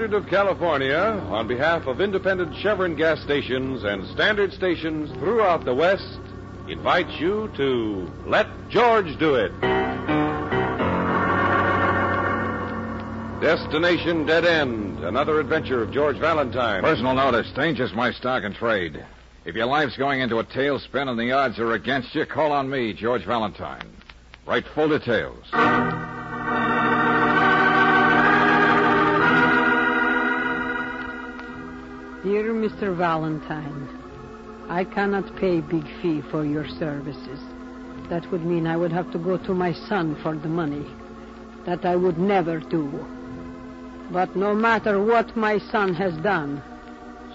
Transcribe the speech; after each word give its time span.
Standard 0.00 0.16
of 0.16 0.30
California, 0.30 0.96
on 1.28 1.46
behalf 1.46 1.86
of 1.86 2.00
independent 2.00 2.56
Chevron 2.56 2.96
gas 2.96 3.20
stations 3.20 3.84
and 3.84 4.08
standard 4.08 4.50
stations 4.54 5.10
throughout 5.18 5.66
the 5.66 5.74
West, 5.74 6.18
invites 6.68 7.20
you 7.20 7.52
to 7.58 8.10
Let 8.24 8.46
George 8.70 9.18
Do 9.18 9.34
It. 9.34 9.52
Destination 13.42 14.24
Dead 14.24 14.46
End, 14.46 15.04
another 15.04 15.38
adventure 15.38 15.82
of 15.82 15.92
George 15.92 16.16
Valentine. 16.16 16.80
Personal 16.80 17.12
notice 17.12 17.52
danger's 17.52 17.92
my 17.92 18.10
stock 18.10 18.42
and 18.42 18.54
trade. 18.54 19.04
If 19.44 19.54
your 19.54 19.66
life's 19.66 19.98
going 19.98 20.22
into 20.22 20.38
a 20.38 20.44
tailspin 20.44 21.10
and 21.10 21.20
the 21.20 21.32
odds 21.32 21.58
are 21.58 21.74
against 21.74 22.14
you, 22.14 22.24
call 22.24 22.52
on 22.52 22.70
me, 22.70 22.94
George 22.94 23.26
Valentine. 23.26 23.94
Write 24.46 24.64
full 24.74 24.88
details. 24.88 25.44
Dear 32.22 32.52
Mr. 32.52 32.94
Valentine, 32.94 33.88
I 34.68 34.84
cannot 34.84 35.34
pay 35.36 35.62
big 35.62 35.86
fee 36.02 36.20
for 36.30 36.44
your 36.44 36.68
services. 36.68 37.40
That 38.10 38.30
would 38.30 38.44
mean 38.44 38.66
I 38.66 38.76
would 38.76 38.92
have 38.92 39.10
to 39.12 39.18
go 39.18 39.38
to 39.38 39.54
my 39.54 39.72
son 39.72 40.20
for 40.22 40.36
the 40.36 40.48
money. 40.48 40.84
That 41.64 41.86
I 41.86 41.96
would 41.96 42.18
never 42.18 42.60
do. 42.60 43.06
But 44.10 44.36
no 44.36 44.54
matter 44.54 45.02
what 45.02 45.34
my 45.34 45.56
son 45.72 45.94
has 45.94 46.14
done, 46.18 46.62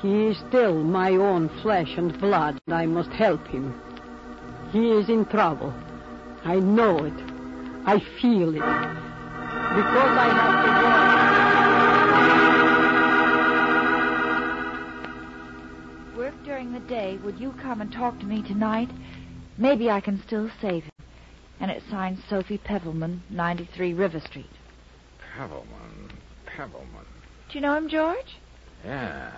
he 0.03 0.27
is 0.27 0.38
still 0.50 0.83
my 0.83 1.16
own 1.16 1.49
flesh 1.64 1.97
and 1.97 2.16
blood, 2.20 2.61
and 2.67 2.75
I 2.75 2.86
must 2.86 3.09
help 3.09 3.47
him. 3.47 3.73
He 4.72 4.92
is 4.92 5.09
in 5.09 5.25
trouble. 5.25 5.73
I 6.44 6.58
know 6.59 7.05
it. 7.05 7.20
I 7.88 7.97
feel 8.22 8.49
it. 8.49 8.59
Because 8.59 10.16
I 10.16 10.30
have 10.31 10.66
to 10.66 11.09
go. 11.09 11.14
During 16.66 16.81
the 16.81 16.88
day. 16.88 17.17
Would 17.23 17.39
you 17.39 17.53
come 17.61 17.81
and 17.81 17.91
talk 17.91 18.19
to 18.19 18.25
me 18.25 18.41
tonight? 18.41 18.89
Maybe 19.58 19.89
I 19.89 20.02
can 20.02 20.21
still 20.25 20.49
save 20.61 20.83
him. 20.83 20.91
And 21.59 21.71
it's 21.71 21.85
signed 21.89 22.17
Sophie 22.30 22.58
Pevelman, 22.58 23.21
93 23.30 23.94
River 23.94 24.19
Street. 24.19 24.49
Pevelman. 25.36 26.11
Pevelman. 26.45 27.05
Do 27.49 27.55
you 27.58 27.61
know 27.61 27.75
him, 27.75 27.89
George? 27.89 28.38
Yeah. 28.83 29.31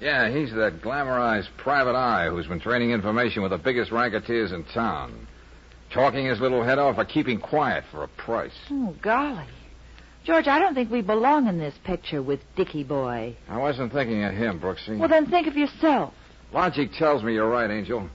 Yeah, 0.00 0.30
he's 0.30 0.52
that 0.54 0.82
glamorized 0.82 1.48
private 1.56 1.94
eye 1.96 2.28
who's 2.28 2.46
been 2.46 2.60
trading 2.60 2.90
information 2.90 3.42
with 3.42 3.52
the 3.52 3.58
biggest 3.58 3.90
racketeers 3.90 4.52
in 4.52 4.64
town. 4.74 5.26
Talking 5.92 6.26
his 6.26 6.40
little 6.40 6.62
head 6.62 6.78
off 6.78 6.96
for 6.96 7.04
keeping 7.04 7.40
quiet 7.40 7.84
for 7.90 8.02
a 8.02 8.08
price. 8.08 8.52
Oh, 8.70 8.94
golly. 9.00 9.46
George, 10.24 10.48
I 10.48 10.58
don't 10.58 10.74
think 10.74 10.90
we 10.90 11.02
belong 11.02 11.46
in 11.46 11.58
this 11.58 11.74
picture 11.84 12.22
with 12.22 12.40
Dickie 12.56 12.82
Boy. 12.82 13.36
I 13.48 13.58
wasn't 13.58 13.92
thinking 13.92 14.24
of 14.24 14.34
him, 14.34 14.58
Brooksy. 14.58 14.98
Well, 14.98 15.08
then 15.08 15.26
think 15.26 15.46
of 15.46 15.56
yourself. 15.56 16.14
Logic 16.54 16.88
tells 16.96 17.24
me 17.24 17.34
you're 17.34 17.48
right, 17.48 17.68
Angel. 17.68 18.08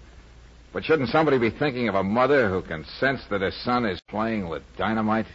But 0.72 0.86
shouldn't 0.86 1.10
somebody 1.10 1.38
be 1.38 1.50
thinking 1.50 1.90
of 1.90 1.96
a 1.96 2.04
mother 2.04 2.50
who 2.50 2.62
can 2.62 2.86
sense 2.98 3.20
that 3.30 3.42
her 3.42 3.52
son 3.52 3.86
is 3.86 4.00
playing 4.08 4.48
with 4.48 4.64
dynamite? 4.78 5.26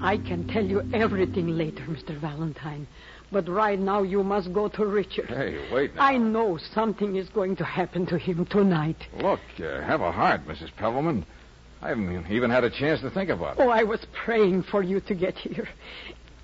I 0.00 0.16
can 0.16 0.46
tell 0.46 0.64
you 0.64 0.88
everything 0.94 1.48
later, 1.58 1.82
Mr. 1.86 2.16
Valentine. 2.20 2.86
But 3.32 3.48
right 3.48 3.80
now 3.80 4.04
you 4.04 4.22
must 4.22 4.52
go 4.52 4.68
to 4.68 4.86
Richard. 4.86 5.28
Hey, 5.28 5.58
wait 5.72 5.96
now. 5.96 6.02
I 6.02 6.18
know 6.18 6.56
something 6.72 7.16
is 7.16 7.28
going 7.30 7.56
to 7.56 7.64
happen 7.64 8.06
to 8.06 8.16
him 8.16 8.46
tonight. 8.46 9.08
Look, 9.20 9.40
uh, 9.58 9.80
have 9.82 10.02
a 10.02 10.12
heart, 10.12 10.46
Mrs. 10.46 10.70
Pevelman. 10.78 11.26
I 11.82 11.88
haven't 11.88 12.30
even 12.30 12.50
had 12.50 12.64
a 12.64 12.70
chance 12.70 13.00
to 13.00 13.10
think 13.10 13.30
about 13.30 13.58
it. 13.58 13.62
Oh, 13.62 13.70
I 13.70 13.84
was 13.84 14.00
praying 14.24 14.64
for 14.64 14.82
you 14.82 15.00
to 15.00 15.14
get 15.14 15.34
here. 15.36 15.68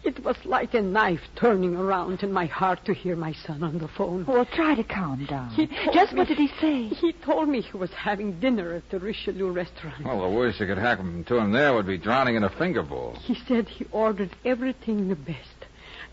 It 0.03 0.23
was 0.25 0.37
like 0.45 0.73
a 0.75 0.81
knife 0.81 1.21
turning 1.35 1.75
around 1.75 2.23
in 2.23 2.33
my 2.33 2.47
heart 2.47 2.85
to 2.85 2.95
hear 2.95 3.17
my 3.17 3.33
son 3.45 3.65
on 3.65 3.79
the 3.79 3.89
phone. 3.89 4.25
Well, 4.25 4.47
try 4.47 4.77
to 4.77 4.85
calm 4.85 5.27
down. 5.27 5.51
Just 5.93 6.13
me- 6.13 6.19
what 6.19 6.29
did 6.29 6.39
he 6.39 6.49
say? 6.61 6.85
He 6.85 7.13
told 7.13 7.49
me 7.49 7.61
he 7.61 7.77
was 7.77 7.91
having 7.91 8.39
dinner 8.39 8.73
at 8.73 8.89
the 8.89 9.01
Richelieu 9.01 9.51
restaurant. 9.51 10.05
Well, 10.05 10.23
the 10.23 10.37
worst 10.37 10.61
that 10.61 10.67
could 10.67 10.79
happen 10.79 11.25
to 11.25 11.37
him 11.39 11.51
there 11.51 11.75
would 11.75 11.89
be 11.89 11.99
drowning 11.99 12.37
in 12.37 12.45
a 12.45 12.51
finger 12.51 12.85
bowl. 12.85 13.17
He 13.21 13.35
said 13.49 13.69
he 13.69 13.85
ordered 13.91 14.31
everything 14.45 15.09
the 15.09 15.17
best 15.17 15.67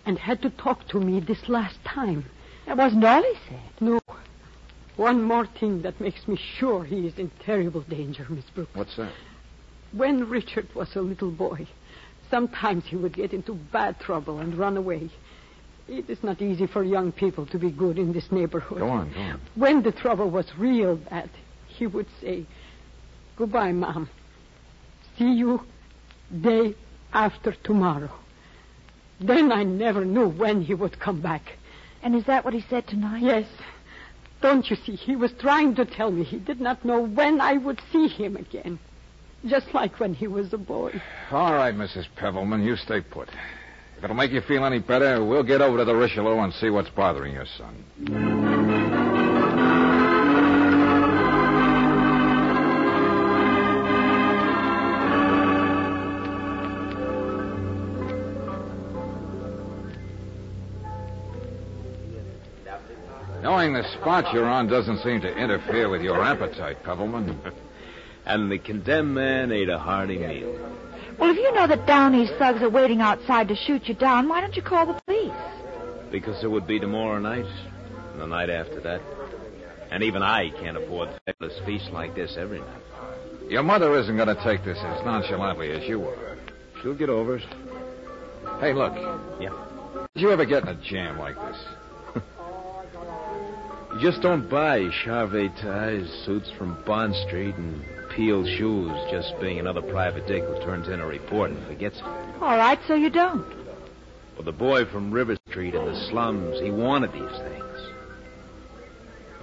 and 0.08 0.18
had 0.18 0.42
to 0.42 0.50
talk 0.50 0.88
to 0.90 1.00
me 1.00 1.20
this 1.20 1.48
last 1.48 1.78
time. 1.86 2.26
That 2.66 2.78
wasn't 2.78 3.04
all 3.04 3.22
he 3.22 3.34
said. 3.48 3.62
No. 3.80 4.00
One 4.96 5.24
more 5.24 5.48
thing 5.48 5.82
that 5.82 6.00
makes 6.00 6.28
me 6.28 6.38
sure 6.58 6.84
he 6.84 7.08
is 7.08 7.18
in 7.18 7.32
terrible 7.44 7.82
danger, 7.82 8.26
Miss 8.30 8.46
Brooks. 8.54 8.76
What's 8.76 8.96
that? 8.98 9.12
When 9.92 10.30
Richard 10.30 10.68
was 10.76 10.96
a 10.96 11.02
little 11.02 11.32
boy, 11.32 11.68
sometimes 12.30 12.86
he 12.86 12.96
would 12.96 13.14
get 13.14 13.34
into 13.34 13.54
bad 13.54 14.00
trouble 14.00 14.40
and 14.40 14.56
run 14.56 14.78
away. 14.78 15.10
It 15.88 16.10
is 16.10 16.24
not 16.24 16.42
easy 16.42 16.68
for 16.68 16.84
young 16.84 17.12
people 17.12 17.46
to 17.48 17.60
be 17.60 17.72
good 17.72 17.98
in 17.98 18.14
this 18.14 18.32
neighborhood. 18.32 18.80
Go 18.80 18.90
on, 18.90 19.12
go 19.14 19.20
on. 19.20 19.42
When 19.56 19.84
the 19.84 19.92
trouble 19.92 20.30
was 20.30 20.46
real 20.58 20.96
bad, 20.96 21.30
he 21.68 21.88
would 21.88 22.08
say, 22.22 22.46
Goodbye, 23.36 23.72
Mom. 23.72 24.10
See 25.18 25.34
you 25.34 25.62
day 26.42 26.76
after 27.12 27.54
tomorrow. 27.64 28.12
Then 29.20 29.52
I 29.52 29.64
never 29.64 30.06
knew 30.06 30.30
when 30.30 30.62
he 30.62 30.74
would 30.74 31.00
come 31.00 31.22
back. 31.22 31.58
And 32.02 32.16
is 32.16 32.26
that 32.26 32.46
what 32.46 32.54
he 32.54 32.64
said 32.70 32.88
tonight? 32.88 33.24
Yes. 33.24 33.48
Don't 34.44 34.70
you 34.70 34.76
see? 34.76 34.98
He 34.98 35.16
was 35.16 35.32
trying 35.40 35.74
to 35.76 35.86
tell 35.86 36.12
me 36.12 36.26
he 36.26 36.38
did 36.38 36.60
not 36.60 36.84
know 36.84 37.06
when 37.06 37.40
I 37.40 37.54
would 37.54 37.80
see 37.94 38.10
him 38.10 38.36
again. 38.36 38.78
Just 39.46 39.74
like 39.74 40.02
when 40.02 40.14
he 40.14 40.28
was 40.28 40.52
a 40.52 40.58
boy. 40.58 41.02
All 41.32 41.54
right, 41.54 41.74
Mrs. 41.74 42.08
Pevelman, 42.18 42.62
you 42.62 42.76
stay 42.76 43.00
put. 43.00 43.30
If 43.98 44.04
it'll 44.04 44.18
make 44.18 44.32
you 44.32 44.42
feel 44.42 44.66
any 44.66 44.80
better, 44.80 45.24
we'll 45.24 45.44
get 45.44 45.62
over 45.62 45.78
to 45.78 45.86
the 45.86 45.96
Richelieu 45.96 46.40
and 46.40 46.54
see 46.54 46.70
what's 46.70 46.90
bothering 46.90 47.34
your 47.34 47.46
son. 47.58 48.53
Knowing 63.54 63.74
the 63.74 63.88
spot 64.02 64.34
you're 64.34 64.50
on 64.50 64.66
doesn't 64.66 65.04
seem 65.04 65.22
to 65.22 65.32
interfere 65.38 65.88
with 65.88 66.02
your 66.02 66.24
appetite, 66.24 66.82
Pevelman. 66.84 67.38
And 68.26 68.52
the 68.52 68.58
condemned 68.58 69.14
man 69.14 69.52
ate 69.52 69.70
a 69.70 69.78
hearty 69.78 70.18
meal. 70.18 70.58
Well, 71.20 71.30
if 71.30 71.38
you 71.38 71.54
know 71.54 71.68
that 71.68 71.86
Downey's 71.86 72.32
thugs 72.40 72.64
are 72.64 72.70
waiting 72.70 73.02
outside 73.02 73.50
to 73.50 73.56
shoot 73.56 73.88
you 73.88 73.94
down, 73.94 74.28
why 74.28 74.42
don't 74.42 74.56
you 74.56 74.62
call 74.62 74.88
the 74.88 75.00
police? 75.06 75.32
Because 76.10 76.42
it 76.42 76.48
would 76.48 76.66
be 76.66 76.80
tomorrow 76.80 77.20
night, 77.20 77.46
and 78.14 78.22
the 78.22 78.26
night 78.26 78.50
after 78.50 78.80
that. 78.80 79.02
And 79.92 80.04
even 80.04 80.24
I 80.24 80.50
can't 80.50 80.78
afford 80.78 81.10
a 81.10 81.20
fabulous 81.26 81.60
feast 81.66 81.92
like 81.92 82.16
this 82.16 82.38
every 82.38 82.60
night. 82.60 82.82
Your 83.50 83.62
mother 83.62 83.96
isn't 84.00 84.16
going 84.16 84.36
to 84.36 84.44
take 84.44 84.64
this 84.64 84.80
as 84.80 85.06
nonchalantly 85.06 85.72
as 85.72 85.84
you 85.84 86.08
are. 86.08 86.38
She'll 86.82 86.96
get 86.96 87.10
over 87.10 87.38
it. 87.38 87.46
Hey, 88.62 88.74
look. 88.74 88.94
Yeah. 89.40 89.52
Did 90.16 90.22
you 90.22 90.32
ever 90.32 90.46
get 90.46 90.64
in 90.64 90.70
a 90.70 90.82
jam 90.82 91.20
like 91.20 91.36
this? 91.36 91.58
You 93.94 94.00
just 94.00 94.22
don't 94.24 94.50
buy 94.50 94.90
Charvet 95.06 95.56
ties, 95.62 96.10
suits 96.26 96.50
from 96.58 96.84
Bond 96.84 97.16
Street, 97.28 97.56
and 97.56 97.84
Peal 98.16 98.44
shoes 98.58 98.92
just 99.12 99.40
being 99.40 99.60
another 99.60 99.84
private 99.84 100.26
dick 100.26 100.44
who 100.44 100.56
turns 100.62 100.88
in 100.88 101.00
a 101.00 101.06
report 101.06 101.52
and 101.52 101.66
forgets 101.68 101.98
it. 101.98 102.04
All 102.04 102.58
right, 102.58 102.80
so 102.88 102.96
you 102.96 103.12
don't. 103.12 103.48
Well, 104.36 104.44
the 104.44 104.52
boy 104.52 104.86
from 104.86 105.12
River 105.12 105.38
Street 105.48 105.76
in 105.76 105.86
the 105.86 106.08
slums, 106.10 106.60
he 106.60 106.72
wanted 106.72 107.14
these 107.14 107.38
things. 107.40 107.64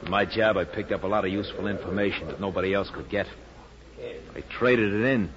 In 0.03 0.11
my 0.11 0.25
job, 0.25 0.57
I 0.57 0.65
picked 0.65 0.91
up 0.91 1.05
a 1.05 1.07
lot 1.07 1.25
of 1.25 1.31
useful 1.31 1.69
information 1.69 2.27
that 2.27 2.41
nobody 2.41 2.75
else 2.75 2.91
could 2.91 3.09
get. 3.09 3.27
I 4.35 4.43
traded 4.59 4.93
it 4.93 5.05
in 5.05 5.31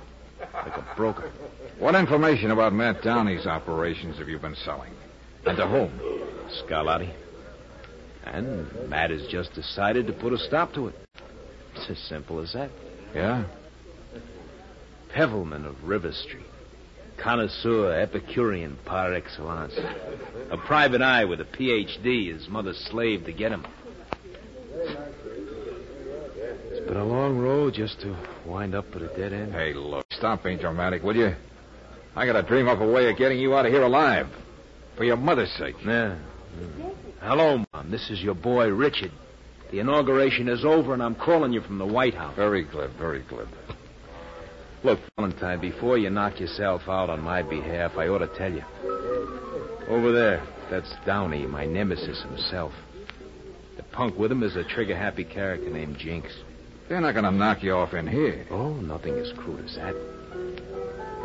like 0.54 0.76
a 0.76 0.94
broker. 0.96 1.32
What 1.78 1.94
information 1.96 2.50
about 2.50 2.74
Matt 2.74 3.02
Downey's 3.02 3.46
operations 3.46 4.18
have 4.18 4.28
you 4.28 4.40
been 4.40 4.56
selling? 4.56 4.92
And 5.46 5.58
to 5.58 5.68
whom? 5.68 5.92
Scarlatti. 6.64 7.14
And 8.26 8.90
Matt 8.90 9.10
has 9.10 9.28
just 9.28 9.54
decided 9.54 10.08
to 10.08 10.14
put 10.14 10.34
a 10.34 10.38
stop 10.38 10.74
to 10.74 10.88
it. 10.88 10.96
It's 11.76 11.90
as 11.90 11.98
simple 12.10 12.40
as 12.40 12.54
that. 12.54 12.70
Yeah? 13.14 13.46
Pevelman 15.14 15.66
of 15.66 15.84
River 15.84 16.12
Street. 16.12 16.46
Connoisseur, 17.18 17.94
Epicurean 17.94 18.78
par 18.86 19.14
excellence. 19.14 19.78
A 20.50 20.58
private 20.58 21.02
eye 21.02 21.26
with 21.26 21.40
a 21.42 21.46
Ph.D., 21.46 22.32
his 22.32 22.48
mother's 22.50 22.78
slave 22.90 23.26
to 23.26 23.32
get 23.32 23.52
him. 23.52 23.66
It's 26.72 26.88
been 26.88 26.98
a 26.98 27.06
long 27.06 27.38
road 27.38 27.76
just 27.76 28.02
to 28.02 28.16
wind 28.46 28.74
up 28.76 28.86
at 28.96 29.02
a 29.02 29.08
dead 29.16 29.32
end. 29.32 29.54
Hey, 29.54 29.74
look, 29.74 30.06
stop 30.12 30.44
being 30.44 30.58
dramatic, 30.58 31.04
will 31.04 31.16
you? 31.16 31.36
I 32.16 32.26
gotta 32.26 32.44
dream 32.44 32.68
up 32.68 32.80
a 32.80 32.88
way 32.88 33.10
of 33.10 33.18
getting 33.18 33.40
you 33.40 33.56
out 33.56 33.66
of 33.66 33.72
here 33.72 33.84
alive. 33.84 34.28
For 34.98 35.04
your 35.04 35.18
mother's 35.18 35.52
sake. 35.54 35.76
Yeah. 35.84 36.18
Mm. 36.60 36.94
Hello, 37.22 37.66
This 37.90 38.10
is 38.10 38.22
your 38.22 38.36
boy, 38.36 38.70
Richard. 38.70 39.12
The 39.72 39.80
inauguration 39.80 40.48
is 40.48 40.64
over, 40.64 40.94
and 40.94 41.02
I'm 41.02 41.16
calling 41.16 41.52
you 41.52 41.62
from 41.62 41.78
the 41.78 41.86
White 41.86 42.14
House. 42.14 42.36
Very 42.36 42.64
glib, 42.64 42.92
very 42.98 43.24
glib. 43.24 43.48
Look, 44.84 45.00
Valentine, 45.16 45.60
before 45.60 45.98
you 45.98 46.10
knock 46.10 46.40
yourself 46.40 46.84
out 46.88 47.10
on 47.10 47.22
my 47.22 47.42
behalf, 47.42 47.94
I 47.98 48.08
ought 48.08 48.20
to 48.20 48.28
tell 48.38 48.52
you. 48.52 48.64
Over 49.88 50.12
there, 50.12 50.46
that's 50.70 50.94
Downey, 51.06 51.46
my 51.46 51.66
nemesis 51.66 52.22
himself. 52.22 52.74
The 53.78 53.84
punk 53.84 54.18
with 54.18 54.32
him 54.32 54.44
is 54.44 54.56
a 54.56 54.64
trigger 54.64 54.96
happy 54.96 55.24
character 55.24 55.70
named 55.70 55.98
Jinx. 55.98 56.34
They're 56.88 57.02
not 57.02 57.14
going 57.14 57.26
to 57.26 57.32
knock 57.32 57.64
you 57.64 57.74
off 57.74 57.94
in 57.94 58.08
here. 58.08 58.46
Oh, 58.52 58.74
nothing 58.74 59.16
as 59.16 59.32
crude 59.38 59.66
as 59.66 59.76
that. 59.76 59.96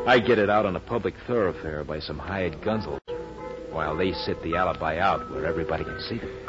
I 0.06 0.20
get 0.20 0.38
it 0.38 0.48
out 0.48 0.64
on 0.64 0.76
a 0.76 0.80
public 0.80 1.14
thoroughfare 1.26 1.84
by 1.84 2.00
some 2.00 2.18
hired 2.18 2.60
gunsels, 2.62 3.00
while 3.70 3.96
they 3.96 4.12
sit 4.12 4.42
the 4.42 4.56
alibi 4.56 4.98
out 4.98 5.30
where 5.30 5.44
everybody 5.44 5.84
can 5.84 6.00
see 6.00 6.18
them. 6.18 6.47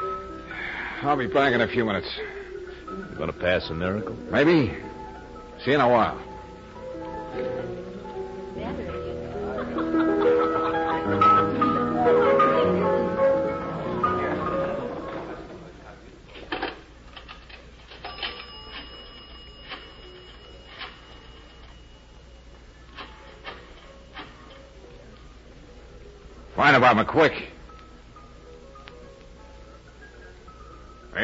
I'll 1.01 1.15
be 1.15 1.27
back 1.27 1.53
in 1.53 1.61
a 1.61 1.67
few 1.67 1.85
minutes. 1.85 2.09
You 2.85 3.15
gonna 3.17 3.31
pass 3.31 3.69
a 3.69 3.73
miracle? 3.73 4.15
Maybe. 4.29 4.75
See 5.63 5.71
you 5.71 5.75
in 5.75 5.81
a 5.81 5.87
while. 5.87 6.19
Find 26.57 26.75
about 26.75 26.97
me 26.97 27.05
quick. 27.05 27.53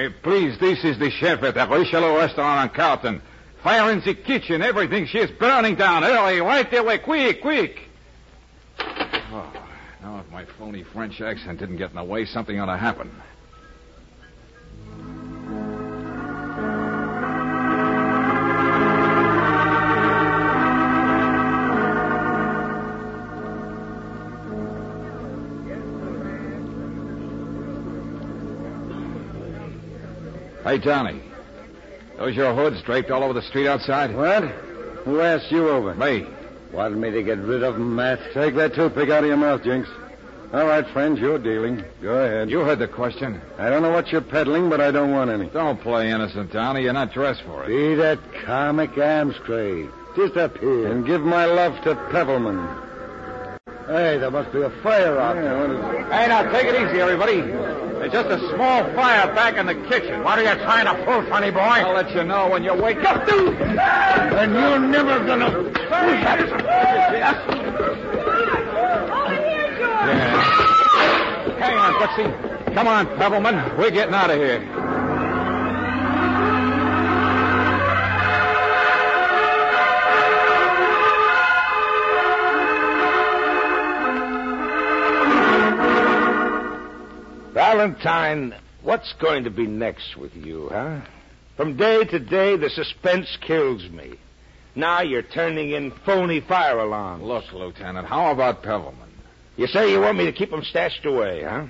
Please, 0.10 0.57
this 0.60 0.84
is 0.84 1.00
the 1.00 1.10
chef 1.10 1.44
at 1.44 1.56
the 1.56 1.68
Richelieu 1.68 2.18
restaurant 2.18 2.60
on 2.60 2.69
Carlton. 2.69 3.22
Fire 3.63 3.92
in 3.92 4.02
the 4.02 4.13
kitchen, 4.13 4.62
everything. 4.62 5.07
She's 5.07 5.31
burning 5.31 5.75
down. 5.75 6.04
Early, 6.04 6.40
right 6.40 6.72
away, 6.74 7.00
quick, 7.00 7.42
quick. 7.42 7.80
Oh, 8.80 9.52
now 10.02 10.19
if 10.19 10.31
my 10.31 10.46
phony 10.57 10.84
French 10.84 11.19
accent 11.22 11.60
didn't 11.60 11.78
get 11.78 11.90
in 11.90 11.96
the 11.96 12.04
way, 12.04 12.25
something 12.25 12.60
ought 12.60 12.68
to 12.68 12.78
happen. 12.78 13.10
Hey, 30.66 30.80
Johnny. 30.80 31.22
Those 32.18 32.36
your 32.36 32.56
hoods 32.56 32.82
draped 32.82 33.12
all 33.12 33.24
over 33.24 33.34
the 33.34 33.44
street 33.44 33.68
outside? 33.68 34.16
What? 34.16 34.44
Who 35.06 35.22
asked 35.22 35.52
you 35.52 35.70
over? 35.70 35.94
Me. 35.94 36.26
Wanted 36.72 36.98
me 36.98 37.12
to 37.12 37.22
get 37.22 37.38
rid 37.38 37.62
of 37.62 37.76
them, 37.76 37.96
Matt. 37.96 38.20
Take 38.34 38.56
that 38.56 38.74
toothpick 38.74 39.12
out 39.12 39.24
of 39.24 39.28
your 39.28 39.38
mouth, 39.38 39.64
Jinx. 39.64 39.88
All 40.54 40.66
right, 40.66 40.88
friends, 40.88 41.20
you're 41.20 41.38
dealing. 41.38 41.84
Go 42.02 42.16
ahead. 42.16 42.50
You 42.50 42.62
heard 42.62 42.80
the 42.80 42.88
question. 42.88 43.40
I 43.60 43.70
don't 43.70 43.84
know 43.84 43.92
what 43.92 44.12
you're 44.12 44.22
peddling, 44.22 44.68
but 44.68 44.82
I 44.82 44.90
don't 44.90 45.12
want 45.12 45.30
any. 45.30 45.50
Don't 45.50 45.80
play 45.80 46.10
innocent, 46.10 46.52
Downey. 46.52 46.82
You're 46.82 46.94
not 46.94 47.14
dressed 47.14 47.44
for 47.44 47.64
it. 47.64 47.68
Be 47.68 47.94
that 47.96 48.18
comic 48.44 48.98
arms 48.98 49.36
crate. 49.44 49.90
Just 50.16 50.36
up 50.36 50.58
here. 50.58 50.88
And 50.88 51.06
give 51.06 51.22
my 51.22 51.46
love 51.46 51.80
to 51.84 51.94
Pebbleman. 52.10 52.58
Hey, 53.86 54.18
there 54.18 54.32
must 54.32 54.52
be 54.52 54.64
a 54.64 54.72
fire 54.82 55.20
out 55.20 55.36
there. 55.36 55.60
What 55.60 55.70
is? 55.70 56.12
Hey, 56.12 56.28
now 56.28 56.52
take 56.52 56.66
it 56.66 56.74
easy, 56.74 57.02
everybody. 57.02 57.42
There's 58.06 58.24
just 58.24 58.44
a 58.44 58.50
small 58.54 58.84
fire 58.94 59.34
back 59.34 59.57
in 59.57 59.66
the 59.66 59.74
kitchen. 59.90 60.24
What 60.24 60.38
are 60.38 60.44
you 60.44 60.54
trying 60.63 60.86
to 60.86 60.94
pull, 61.06 61.24
funny 61.24 61.50
boy? 61.50 61.60
I'll 61.60 61.96
let 61.96 62.13
you 62.13 62.24
know 62.24 62.48
when 62.48 62.63
you 62.63 62.75
wake 62.75 63.04
up. 63.04 63.28
And 63.28 64.54
you're 64.54 64.78
never 64.78 65.25
gonna. 65.25 65.72
Yeah. 65.90 67.34
Hang 71.57 71.78
on, 71.78 71.94
Brooksy. 71.96 72.75
Come 72.75 72.88
on, 72.88 73.07
Pebbleman. 73.18 73.75
We're 73.75 73.90
getting 73.90 74.13
out 74.13 74.30
of 74.30 74.38
here. 74.38 74.75
Valentine, 87.86 88.56
what's 88.82 89.14
going 89.22 89.44
to 89.44 89.52
be 89.52 89.68
next 89.68 90.18
with 90.18 90.34
you, 90.34 90.70
huh? 90.72 91.02
From 91.56 91.78
day 91.78 92.04
to 92.04 92.18
day, 92.20 92.58
the 92.58 92.70
suspense 92.72 93.38
kills 93.46 93.88
me. 93.92 94.16
Now 94.74 95.02
you're 95.02 95.22
turning 95.22 95.70
in 95.70 95.92
phony 96.04 96.42
fire 96.42 96.80
alarms. 96.80 97.24
Look, 97.24 97.44
Lieutenant, 97.54 98.08
how 98.08 98.32
about 98.32 98.64
Pebbleman? 98.64 99.10
You 99.56 99.68
say 99.68 99.92
you 99.92 100.02
want 100.02 100.18
me 100.18 100.26
to 100.26 100.34
keep 100.34 100.52
him 100.52 100.64
stashed 100.64 101.06
away, 101.06 101.44
huh? 101.44 101.68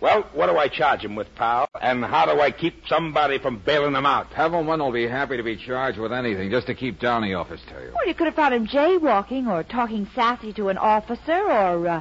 Well, 0.00 0.28
what 0.34 0.46
do 0.48 0.56
I 0.56 0.66
charge 0.66 1.04
him 1.04 1.14
with, 1.14 1.32
pal? 1.36 1.68
And 1.80 2.04
how 2.04 2.26
do 2.26 2.40
I 2.40 2.50
keep 2.50 2.88
somebody 2.88 3.38
from 3.38 3.62
bailing 3.64 3.94
him 3.94 4.06
out? 4.06 4.30
Pebbleman 4.32 4.80
will 4.80 4.92
be 4.92 5.06
happy 5.06 5.36
to 5.36 5.44
be 5.44 5.56
charged 5.56 5.98
with 5.98 6.12
anything 6.12 6.50
just 6.50 6.66
to 6.66 6.74
keep 6.74 6.98
Downey 6.98 7.32
off 7.34 7.48
his 7.48 7.60
tail. 7.68 7.92
Well, 7.94 8.08
you 8.08 8.14
could 8.14 8.26
have 8.26 8.34
found 8.34 8.54
him 8.54 8.66
jaywalking 8.66 9.46
or 9.46 9.62
talking 9.62 10.08
sassy 10.16 10.52
to 10.54 10.68
an 10.68 10.78
officer 10.78 11.48
or 11.48 11.86
uh, 11.86 12.00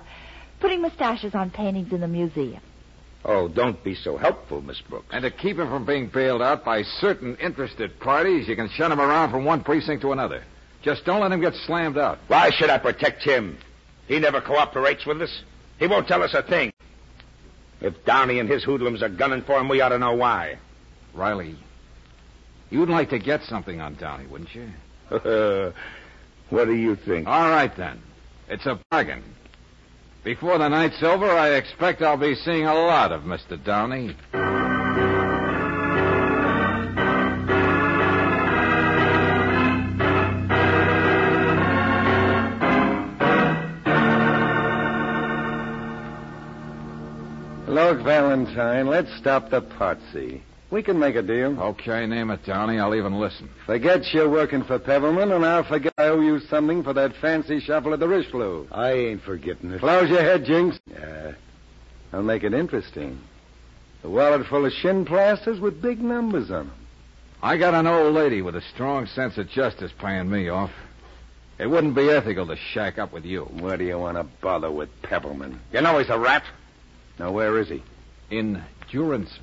putting 0.59 0.81
mustaches 0.81 1.35
on 1.35 1.51
paintings 1.51 1.93
in 1.93 2.01
the 2.01 2.07
museum. 2.07 2.61
Oh, 3.27 3.49
don't 3.49 3.83
be 3.83 3.93
so 3.93 4.15
helpful, 4.15 4.61
Miss 4.61 4.79
Brooks. 4.79 5.07
And 5.11 5.23
to 5.23 5.29
keep 5.29 5.59
him 5.59 5.67
from 5.67 5.85
being 5.85 6.07
bailed 6.07 6.41
out 6.41 6.63
by 6.63 6.83
certain 6.83 7.35
interested 7.35 7.99
parties, 7.99 8.47
you 8.47 8.55
can 8.55 8.69
shut 8.69 8.89
him 8.89 9.01
around 9.01 9.31
from 9.31 9.43
one 9.43 9.65
precinct 9.65 10.01
to 10.03 10.13
another. 10.13 10.43
Just 10.81 11.03
don't 11.03 11.19
let 11.19 11.33
him 11.33 11.41
get 11.41 11.53
slammed 11.65 11.97
out. 11.97 12.19
Why 12.29 12.51
should 12.51 12.69
I 12.69 12.77
protect 12.77 13.23
him? 13.23 13.57
He 14.07 14.19
never 14.19 14.39
cooperates 14.39 15.05
with 15.05 15.21
us. 15.21 15.43
He 15.77 15.87
won't 15.87 16.07
tell 16.07 16.23
us 16.23 16.33
a 16.33 16.41
thing. 16.41 16.71
If 17.81 18.05
Downey 18.05 18.39
and 18.39 18.49
his 18.49 18.63
hoodlums 18.63 19.03
are 19.03 19.09
gunning 19.09 19.41
for 19.41 19.59
him, 19.59 19.67
we 19.67 19.81
ought 19.81 19.89
to 19.89 19.99
know 19.99 20.13
why. 20.13 20.57
Riley, 21.13 21.57
you'd 22.69 22.89
like 22.89 23.09
to 23.09 23.19
get 23.19 23.43
something 23.43 23.81
on 23.81 23.95
Downey, 23.95 24.25
wouldn't 24.27 24.55
you? 24.55 24.69
what 26.49 26.65
do 26.65 26.73
you 26.73 26.95
think? 26.95 27.27
All 27.27 27.49
right, 27.49 27.75
then. 27.75 28.01
It's 28.47 28.65
a 28.65 28.79
bargain. 28.89 29.23
Before 30.27 30.57
the 30.57 30.67
night's 30.67 31.01
over, 31.03 31.31
I 31.31 31.51
expect 31.51 32.01
I'll 32.01 32.17
be 32.17 32.35
seeing 32.35 32.65
a 32.65 32.73
lot 32.73 33.13
of 33.13 33.21
Mr. 33.21 33.55
Downey. 33.63 34.07
Look, 47.69 48.03
Valentine, 48.03 48.87
let's 48.87 49.15
stop 49.15 49.49
the 49.49 49.61
potsy. 49.61 50.41
We 50.69 50.83
can 50.83 50.99
make 50.99 51.15
a 51.15 51.21
deal. 51.21 51.57
Okay, 51.59 52.05
name 52.05 52.29
it, 52.29 52.45
Downey. 52.45 52.77
I'll 52.77 52.93
even 52.93 53.19
listen. 53.19 53.49
Forget 53.65 54.13
you're 54.13 54.29
working 54.29 54.63
for 54.63 54.77
Pebbleman, 54.77 55.31
and 55.31 55.45
I'll 55.45 55.63
forget 55.63 55.93
I 55.97 56.07
owe 56.07 56.19
you 56.19 56.41
something 56.41 56.83
for 56.83 56.91
that 56.93 57.15
fancy 57.21 57.61
shuffle 57.61 57.93
at 57.93 57.99
the 57.99 58.07
Richelieu. 58.07 58.67
I 58.71 58.91
ain't 58.91 59.21
forgetting 59.21 59.71
it. 59.71 59.79
Close 59.79 60.09
your 60.09 60.21
head, 60.21 60.43
Jinx. 60.43 60.77
Yeah. 60.85 61.33
I'll 62.11 62.21
make 62.21 62.43
it 62.43 62.53
interesting. 62.53 63.21
A 64.03 64.09
wallet 64.09 64.45
full 64.47 64.65
of 64.65 64.73
shin 64.73 65.05
plasters 65.05 65.59
with 65.59 65.81
big 65.81 66.01
numbers 66.01 66.51
on 66.51 66.67
them. 66.67 66.71
I 67.41 67.57
got 67.57 67.73
an 67.73 67.87
old 67.87 68.13
lady 68.13 68.41
with 68.41 68.55
a 68.55 68.61
strong 68.73 69.05
sense 69.05 69.37
of 69.37 69.47
justice 69.49 69.91
paying 69.99 70.29
me 70.29 70.49
off. 70.49 70.71
It 71.59 71.67
wouldn't 71.67 71.95
be 71.95 72.09
ethical 72.09 72.45
to 72.47 72.55
shack 72.55 72.97
up 72.97 73.13
with 73.13 73.25
you. 73.25 73.43
Why 73.45 73.77
do 73.77 73.85
you 73.85 73.97
want 73.97 74.17
to 74.17 74.23
bother 74.41 74.71
with 74.71 74.89
Pebbleman? 75.01 75.59
You 75.71 75.81
know 75.81 75.97
he's 75.97 76.09
a 76.09 76.19
rat. 76.19 76.43
Now, 77.19 77.31
where 77.31 77.57
is 77.57 77.69
he? 77.69 77.83
In 78.29 78.63
durance 78.91 79.39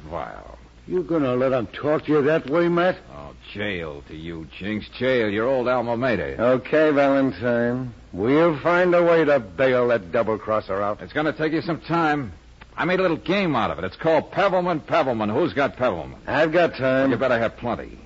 You 0.86 1.02
gonna 1.02 1.34
let 1.34 1.52
him 1.52 1.66
talk 1.68 2.04
to 2.04 2.12
you 2.12 2.22
that 2.22 2.48
way, 2.50 2.68
Matt? 2.68 2.96
Oh, 3.10 3.34
jail 3.54 4.02
to 4.08 4.14
you, 4.14 4.46
Jinx. 4.58 4.86
Jail, 4.98 5.30
your 5.30 5.46
old 5.46 5.66
alma 5.66 5.96
mater. 5.96 6.36
Okay, 6.38 6.90
Valentine. 6.90 7.94
We'll 8.12 8.58
find 8.60 8.94
a 8.94 9.02
way 9.02 9.24
to 9.24 9.40
bail 9.40 9.88
that 9.88 10.12
double 10.12 10.38
crosser 10.38 10.82
out. 10.82 11.00
It's 11.00 11.12
going 11.12 11.26
to 11.26 11.32
take 11.32 11.52
you 11.52 11.62
some 11.62 11.80
time. 11.80 12.32
I 12.76 12.84
made 12.84 12.98
a 12.98 13.02
little 13.02 13.16
game 13.16 13.56
out 13.56 13.70
of 13.70 13.78
it. 13.78 13.84
It's 13.84 13.96
called 13.96 14.30
Pebbleman 14.30 14.80
Pebbleman. 14.80 15.30
Who's 15.30 15.52
got 15.52 15.76
Pebbleman? 15.76 16.20
I've 16.26 16.52
got 16.52 16.74
time. 16.74 17.10
You 17.10 17.16
better 17.16 17.38
have 17.38 17.56
plenty. 17.56 17.98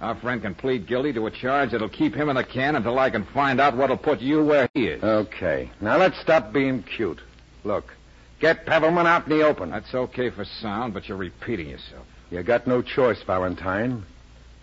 Our 0.00 0.14
friend 0.16 0.42
can 0.42 0.54
plead 0.54 0.86
guilty 0.86 1.12
to 1.12 1.26
a 1.26 1.30
charge 1.30 1.70
that'll 1.72 1.88
keep 1.88 2.14
him 2.14 2.28
in 2.28 2.36
the 2.36 2.44
can 2.44 2.76
until 2.76 2.98
I 2.98 3.10
can 3.10 3.24
find 3.26 3.60
out 3.60 3.76
what'll 3.76 3.96
put 3.96 4.20
you 4.20 4.44
where 4.44 4.68
he 4.74 4.86
is. 4.86 5.02
Okay. 5.02 5.70
Now 5.80 5.98
let's 5.98 6.20
stop 6.20 6.52
being 6.52 6.82
cute. 6.82 7.20
Look, 7.64 7.92
get 8.40 8.66
Pebbleman 8.66 9.06
out 9.06 9.26
in 9.28 9.38
the 9.38 9.44
open. 9.44 9.70
That's 9.70 9.94
okay 9.94 10.30
for 10.30 10.44
sound, 10.44 10.94
but 10.94 11.08
you're 11.08 11.18
repeating 11.18 11.68
yourself. 11.68 12.06
You 12.30 12.42
got 12.42 12.66
no 12.66 12.82
choice, 12.82 13.22
Valentine. 13.22 14.04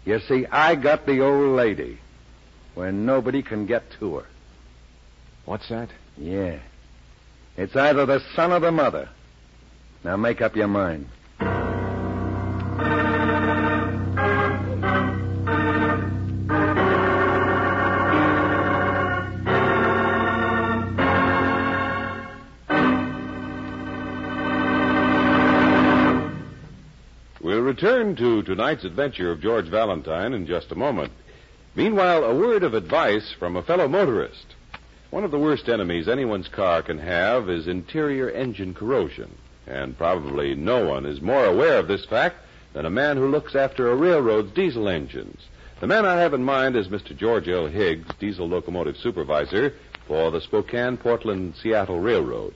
You 0.06 0.20
see, 0.20 0.46
I 0.52 0.76
got 0.76 1.06
the 1.06 1.22
old 1.22 1.56
lady 1.56 2.00
where 2.76 2.92
nobody 2.92 3.42
can 3.42 3.66
get 3.66 3.84
to 4.00 4.18
her. 4.18 4.26
What's 5.46 5.70
that? 5.70 5.90
Yeah. 6.18 6.60
It's 7.58 7.76
either 7.76 8.06
the 8.06 8.22
son 8.36 8.52
or 8.52 8.60
the 8.60 8.72
mother. 8.72 9.10
Now 10.04 10.18
make 10.18 10.42
up 10.42 10.56
your 10.56 10.68
mind. 10.68 11.08
Return 27.76 28.16
to 28.16 28.42
tonight's 28.44 28.86
adventure 28.86 29.32
of 29.32 29.42
George 29.42 29.68
Valentine 29.68 30.34
in 30.34 30.46
just 30.46 30.72
a 30.72 30.76
moment. 30.76 31.12
Meanwhile, 31.76 32.24
a 32.24 32.34
word 32.34 32.64
of 32.64 32.74
advice 32.74 33.36
from 33.38 33.58
a 33.58 33.64
fellow 33.64 33.90
motorist. 33.90 34.46
One 35.10 35.26
of 35.26 35.32
the 35.32 35.38
worst 35.38 35.68
enemies 35.68 36.08
anyone's 36.08 36.48
car 36.48 36.82
can 36.84 37.00
have 37.00 37.50
is 37.50 37.68
interior 37.68 38.30
engine 38.30 38.74
corrosion. 38.74 39.36
And 39.68 39.98
probably 39.98 40.56
no 40.56 40.88
one 40.88 41.06
is 41.06 41.20
more 41.20 41.44
aware 41.44 41.78
of 41.78 41.90
this 41.90 42.06
fact 42.06 42.38
than 42.72 42.86
a 42.86 42.90
man 42.90 43.18
who 43.18 43.28
looks 43.28 43.56
after 43.58 43.92
a 43.92 43.96
railroad's 43.98 44.54
diesel 44.54 44.88
engines. 44.88 45.42
The 45.82 45.88
man 45.88 46.06
I 46.06 46.16
have 46.22 46.34
in 46.34 46.46
mind 46.46 46.78
is 46.78 46.88
Mr. 46.88 47.14
George 47.14 47.50
L. 47.50 47.68
Higgs, 47.68 48.08
diesel 48.22 48.48
locomotive 48.48 48.96
supervisor 48.96 49.74
for 50.08 50.32
the 50.32 50.40
Spokane, 50.40 50.96
Portland, 50.96 51.56
Seattle 51.62 52.00
Railroad. 52.00 52.56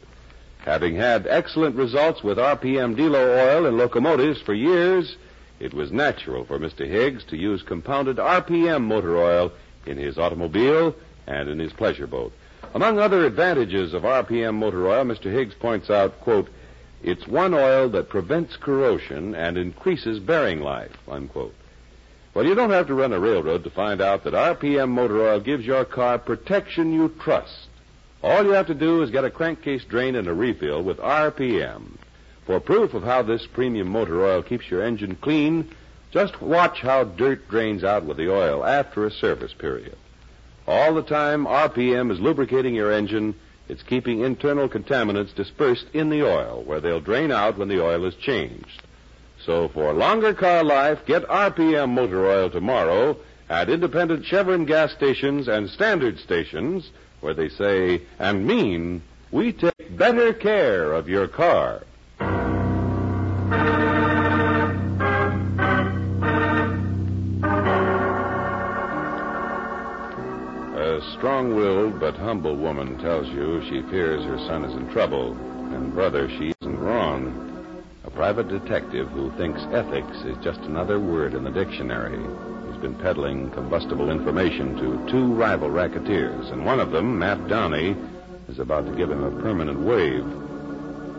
Having 0.60 0.96
had 0.96 1.26
excellent 1.28 1.76
results 1.76 2.22
with 2.22 2.38
RPM 2.38 2.96
Delo 2.96 3.20
oil 3.20 3.66
in 3.66 3.78
locomotives 3.78 4.42
for 4.42 4.54
years, 4.54 5.16
it 5.60 5.74
was 5.74 5.92
natural 5.92 6.44
for 6.46 6.60
Mr. 6.60 6.88
Higgs 6.88 7.24
to 7.26 7.38
use 7.38 7.62
compounded 7.64 8.18
RPM 8.18 8.84
motor 8.84 9.18
oil 9.18 9.52
in 9.86 9.98
his 9.98 10.18
automobile 10.18 10.96
and 11.28 11.50
in 11.50 11.60
his 11.60 11.74
pleasure 11.74 12.08
boat. 12.08 12.34
Among 12.74 13.00
other 13.00 13.26
advantages 13.26 13.94
of 13.94 14.04
RPM 14.04 14.56
motor 14.56 14.88
oil, 14.88 15.06
Mr. 15.06 15.32
Higgs 15.32 15.56
points 15.56 15.90
out, 15.90 16.20
quote, 16.22 16.50
it's 17.02 17.26
one 17.26 17.54
oil 17.54 17.88
that 17.90 18.10
prevents 18.10 18.58
corrosion 18.58 19.34
and 19.34 19.58
increases 19.58 20.20
bearing 20.20 20.60
life, 20.60 20.92
unquote. 21.08 21.56
Well, 22.34 22.46
you 22.46 22.54
don't 22.54 22.72
have 22.72 22.88
to 22.88 22.94
run 22.94 23.14
a 23.14 23.20
railroad 23.20 23.64
to 23.64 23.70
find 23.70 24.02
out 24.02 24.26
that 24.26 24.34
RPM 24.34 24.90
motor 24.90 25.22
oil 25.22 25.40
gives 25.40 25.66
your 25.66 25.86
car 25.86 26.20
protection 26.20 26.94
you 26.94 27.10
trust. 27.22 27.69
All 28.22 28.44
you 28.44 28.52
have 28.52 28.68
to 28.68 28.74
do 28.74 29.02
is 29.02 29.12
get 29.12 29.24
a 29.24 29.32
crankcase 29.32 29.86
drain 29.86 30.16
and 30.16 30.28
a 30.28 30.34
refill 30.34 30.84
with 30.84 30.98
RPM. 30.98 31.98
For 32.46 32.60
proof 32.60 32.94
of 32.94 33.04
how 33.04 33.22
this 33.22 33.48
premium 33.48 33.88
motor 33.88 34.26
oil 34.26 34.44
keeps 34.44 34.70
your 34.70 34.84
engine 34.84 35.16
clean, 35.16 35.70
just 36.12 36.42
watch 36.42 36.82
how 36.82 37.06
dirt 37.06 37.48
drains 37.48 37.84
out 37.84 38.04
with 38.04 38.18
the 38.18 38.32
oil 38.32 38.66
after 38.66 39.06
a 39.06 39.12
service 39.12 39.54
period. 39.54 39.96
All 40.68 40.94
the 40.94 41.04
time, 41.04 41.46
RPM 41.46 42.12
is 42.12 42.20
lubricating 42.20 42.76
your 42.76 42.92
engine. 42.92 43.36
It's 43.70 43.84
keeping 43.84 44.22
internal 44.22 44.68
contaminants 44.68 45.34
dispersed 45.34 45.86
in 45.94 46.10
the 46.10 46.24
oil, 46.24 46.64
where 46.66 46.82
they'll 46.82 47.00
drain 47.00 47.32
out 47.32 47.58
when 47.58 47.70
the 47.70 47.84
oil 47.84 48.06
is 48.06 48.16
changed. 48.16 48.82
So 49.46 49.70
for 49.70 49.94
longer 49.94 50.34
car 50.34 50.64
life, 50.64 51.06
get 51.06 51.28
RPM 51.28 51.90
motor 51.90 52.26
oil 52.28 52.50
tomorrow 52.50 53.18
at 53.48 53.70
independent 53.70 54.26
Chevron 54.26 54.66
gas 54.66 54.92
stations 54.92 55.48
and 55.48 55.70
standard 55.70 56.20
stations 56.20 56.92
where 57.22 57.34
they 57.34 57.50
say 57.50 58.02
and 58.20 58.46
mean 58.46 59.02
we 59.32 59.52
take 59.52 59.98
better 59.98 60.34
care 60.34 60.94
of 60.94 61.08
your 61.08 61.28
car. 61.28 61.84
A 70.76 71.02
strong 71.14 71.56
willed 71.56 72.00
but 72.00 72.16
humble 72.16 72.56
woman 72.56 72.98
tells 73.00 73.28
you 73.30 73.62
she 73.70 73.82
fears 73.90 74.24
her 74.24 74.38
son 74.40 74.66
is 74.66 74.74
in 74.74 74.90
trouble, 74.92 75.34
and 75.74 75.94
brother, 75.94 76.28
she 76.30 76.54
isn't 76.62 76.80
wrong. 76.80 77.46
A 78.04 78.10
private 78.10 78.48
detective 78.48 79.08
who 79.10 79.32
thinks 79.38 79.62
ethics 79.72 80.18
is 80.26 80.38
just 80.44 80.60
another 80.62 81.00
word 81.00 81.34
in 81.34 81.44
the 81.44 81.52
dictionary. 81.52 82.20
He's 82.80 82.88
been 82.92 83.02
peddling 83.02 83.52
combustible 83.52 84.10
information 84.10 84.78
to 84.78 85.12
two 85.12 85.34
rival 85.34 85.70
racketeers, 85.70 86.50
and 86.50 86.66
one 86.66 86.80
of 86.80 86.92
them, 86.92 87.20
Matt 87.20 87.50
Downey, 87.50 87.94
is 88.48 88.58
about 88.58 88.86
to 88.86 88.96
give 88.96 89.12
him 89.12 89.22
a 89.22 89.32
permanent 89.42 89.82
wave. 89.82 90.24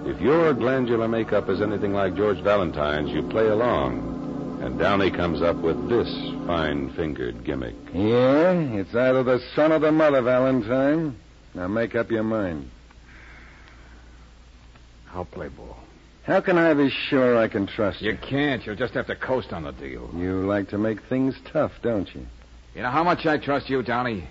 If 0.08 0.22
your 0.22 0.54
glandular 0.54 1.06
makeup 1.06 1.50
is 1.50 1.60
anything 1.60 1.92
like 1.92 2.16
George 2.16 2.40
Valentine's, 2.40 3.10
you 3.10 3.22
play 3.28 3.48
along. 3.48 4.58
And 4.62 4.78
Downey 4.78 5.10
comes 5.10 5.42
up 5.42 5.56
with 5.56 5.90
this 5.90 6.08
fine 6.46 6.94
fingered 6.94 7.44
gimmick. 7.44 7.74
Yeah, 7.92 8.52
it's 8.52 8.94
either 8.94 9.22
the 9.22 9.42
son 9.54 9.72
or 9.72 9.80
the 9.80 9.92
mother, 9.92 10.22
Valentine. 10.22 11.14
Now 11.52 11.68
make 11.68 11.94
up 11.94 12.10
your 12.10 12.22
mind. 12.22 12.70
I'll 15.12 15.26
play 15.26 15.48
ball. 15.48 15.76
How 16.30 16.40
can 16.40 16.56
I 16.56 16.72
be 16.74 16.90
sure 17.08 17.36
I 17.36 17.48
can 17.48 17.66
trust 17.66 18.00
you? 18.00 18.12
You 18.12 18.16
can't. 18.16 18.64
You'll 18.64 18.76
just 18.76 18.94
have 18.94 19.08
to 19.08 19.16
coast 19.16 19.52
on 19.52 19.64
the 19.64 19.72
deal. 19.72 20.08
You 20.14 20.46
like 20.46 20.68
to 20.68 20.78
make 20.78 21.02
things 21.08 21.34
tough, 21.52 21.72
don't 21.82 22.08
you? 22.14 22.24
You 22.72 22.82
know 22.82 22.90
how 22.90 23.02
much 23.02 23.26
I 23.26 23.36
trust 23.36 23.68
you, 23.68 23.82
Downey? 23.82 24.28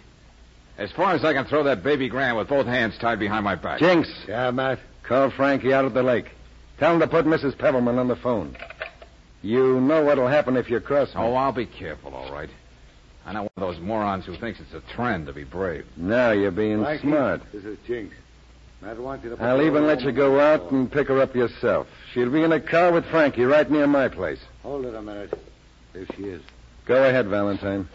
As 0.78 0.94
far 0.94 1.14
as 1.14 1.26
I 1.26 1.34
can 1.34 1.44
throw 1.44 1.62
that 1.64 1.84
baby 1.84 2.08
Graham 2.08 2.38
with 2.38 2.48
both 2.48 2.68
hands 2.68 2.98
tied 3.02 3.20
behind 3.20 3.44
my 3.44 3.56
back. 3.56 3.80
Jinx. 3.80 4.10
Yeah, 4.30 4.50
Matt. 4.52 4.80
Call 5.04 5.30
Frankie 5.30 5.74
out 5.74 5.84
at 5.84 5.94
the 5.94 6.02
lake. 6.02 6.28
Tell 6.78 6.94
him 6.94 7.02
to 7.02 7.08
put 7.08 7.26
Mrs. 7.26 7.58
Pebbleman 7.58 7.98
on 7.98 8.08
the 8.08 8.16
phone. 8.16 8.56
You 9.42 9.82
know 9.82 10.02
what'll 10.02 10.30
happen 10.30 10.56
if 10.56 10.70
you 10.70 10.80
cross 10.80 11.10
me. 11.10 11.20
Oh, 11.22 11.34
I'll 11.34 11.52
be 11.52 11.66
careful, 11.66 12.16
all 12.16 12.32
right. 12.32 12.50
I 13.26 13.34
know 13.34 13.42
one 13.42 13.52
of 13.58 13.76
those 13.76 13.80
morons 13.82 14.26
who 14.26 14.38
thinks 14.38 14.62
it's 14.62 14.74
a 14.74 14.94
trend 14.96 15.28
to 15.28 15.34
be 15.34 15.44
brave. 15.44 15.86
Now 15.98 16.32
you're 16.32 16.50
being 16.50 16.82
Frankie, 16.82 17.10
smart. 17.10 17.42
This 17.52 17.66
is 17.66 17.78
Jinx. 17.86 18.16
I'll 18.82 19.62
even 19.62 19.86
let 19.86 20.02
you 20.02 20.12
go 20.12 20.40
out 20.40 20.72
and 20.72 20.90
pick 20.92 21.10
her 21.10 21.22
up 21.22 21.36
yourself. 21.36 21.88
She'll 22.14 22.32
be 22.32 22.44
in 22.44 22.52
a 22.54 22.62
car 22.62 22.92
with 22.94 23.06
Frankie 23.06 23.44
right 23.44 23.70
near 23.70 23.88
my 23.88 24.08
place. 24.08 24.40
Hold 24.64 24.86
it 24.86 24.96
a 24.96 25.02
minute. 25.02 25.34
There 25.94 26.06
she 26.16 26.24
is. 26.24 26.42
Go 26.86 27.04
ahead, 27.04 27.28
Valentine. 27.28 27.88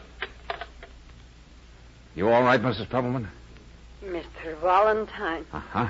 You 2.14 2.29
all 2.29 2.43
right, 2.43 2.61
Mrs. 2.61 2.88
Pebbleman? 2.91 3.29
Mr. 4.05 4.61
Valentine, 4.61 5.47
Uh 5.53 5.61
huh. 5.61 5.88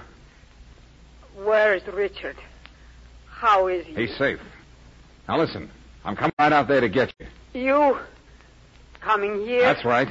where 1.37 1.75
is 1.75 1.85
Richard? 1.89 2.37
How 3.29 3.67
is 3.67 3.85
he? 3.87 3.95
He's 4.07 4.17
safe. 4.17 4.39
Now 5.29 5.39
listen, 5.39 5.69
I'm 6.05 6.15
coming 6.15 6.33
right 6.39 6.53
out 6.53 6.69
there 6.69 6.81
to 6.81 6.89
get 6.89 7.13
you. 7.19 7.27
You 7.61 7.99
coming 9.01 9.45
here? 9.45 9.63
That's 9.63 9.85
right. 9.85 10.09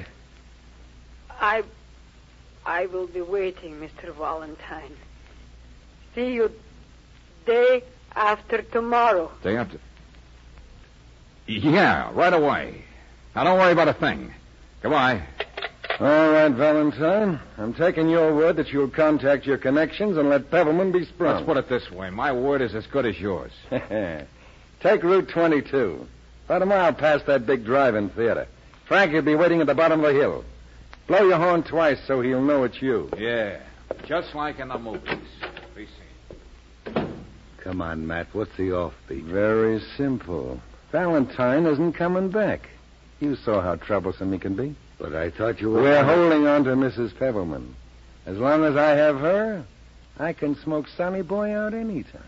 I 1.29 1.63
I 2.65 2.85
will 2.87 3.07
be 3.07 3.21
waiting, 3.21 3.75
Mr. 3.75 4.15
Valentine. 4.15 4.95
See 6.15 6.33
you 6.33 6.51
day 7.45 7.83
after 8.15 8.61
tomorrow. 8.61 9.31
Day 9.43 9.57
after. 9.57 9.79
Yeah, 11.47 12.11
right 12.13 12.33
away. 12.33 12.85
Now 13.35 13.43
don't 13.43 13.59
worry 13.59 13.73
about 13.73 13.89
a 13.89 13.93
thing. 13.93 14.33
Goodbye. 14.81 15.23
All 15.99 16.31
right, 16.31 16.51
Valentine. 16.51 17.39
I'm 17.57 17.73
taking 17.73 18.09
your 18.09 18.33
word 18.33 18.55
that 18.55 18.69
you'll 18.69 18.89
contact 18.89 19.45
your 19.45 19.57
connections 19.57 20.17
and 20.17 20.29
let 20.29 20.49
Pebbleman 20.49 20.91
be 20.91 21.05
sprung. 21.05 21.35
Let's 21.35 21.45
put 21.45 21.57
it 21.57 21.69
this 21.69 21.91
way. 21.91 22.09
My 22.09 22.31
word 22.31 22.61
is 22.61 22.73
as 22.73 22.87
good 22.87 23.05
as 23.05 23.19
yours. 23.19 23.51
Take 23.69 25.03
Route 25.03 25.29
22. 25.29 26.07
About 26.45 26.61
a 26.61 26.65
mile 26.65 26.93
past 26.93 27.25
that 27.27 27.45
big 27.45 27.65
drive-in 27.65 28.09
theater. 28.09 28.47
Frankie'll 28.85 29.21
be 29.21 29.35
waiting 29.35 29.61
at 29.61 29.67
the 29.67 29.75
bottom 29.75 30.03
of 30.03 30.13
the 30.13 30.19
hill. 30.19 30.43
Blow 31.07 31.27
your 31.27 31.37
horn 31.37 31.63
twice 31.63 31.99
so 32.07 32.21
he'll 32.21 32.41
know 32.41 32.63
it's 32.63 32.81
you. 32.81 33.09
Yeah. 33.17 33.59
Just 34.05 34.33
like 34.35 34.59
in 34.59 34.69
the 34.69 34.79
movies. 34.79 35.17
Be 35.75 35.87
seen. 36.85 37.23
Come 37.61 37.81
on, 37.81 38.07
Matt. 38.07 38.27
What's 38.33 38.55
the 38.57 38.69
offbeat? 38.69 39.25
Very 39.25 39.81
simple. 39.97 40.61
Valentine 40.91 41.65
isn't 41.65 41.93
coming 41.93 42.29
back. 42.29 42.69
You 43.19 43.35
saw 43.35 43.61
how 43.61 43.75
troublesome 43.75 44.31
he 44.31 44.39
can 44.39 44.55
be. 44.55 44.75
But 44.99 45.15
I 45.15 45.31
thought 45.31 45.59
you 45.59 45.71
were. 45.71 45.81
We're 45.81 46.03
holding 46.03 46.47
on 46.47 46.63
to 46.65 46.71
Mrs. 46.71 47.17
Pebbleman. 47.17 47.75
As 48.25 48.37
long 48.37 48.63
as 48.63 48.75
I 48.75 48.91
have 48.91 49.19
her, 49.19 49.65
I 50.19 50.33
can 50.33 50.55
smoke 50.55 50.87
Sonny 50.87 51.21
Boy 51.21 51.53
out 51.53 51.73
anytime. 51.73 52.21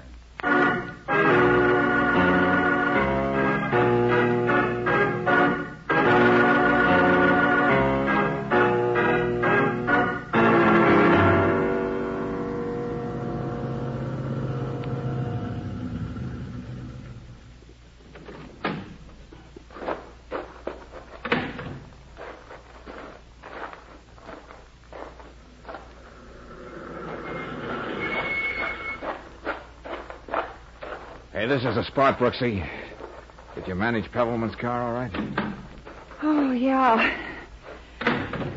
Is 31.66 31.78
a 31.78 31.84
spot, 31.84 32.20
Brooksy. 32.20 32.68
Did 33.56 33.68
you 33.68 33.76
manage 33.76 34.12
Pebbleman's 34.12 34.56
car 34.56 34.84
all 34.84 34.94
right? 34.94 35.56
Oh, 36.22 36.52
yeah. 36.52 37.22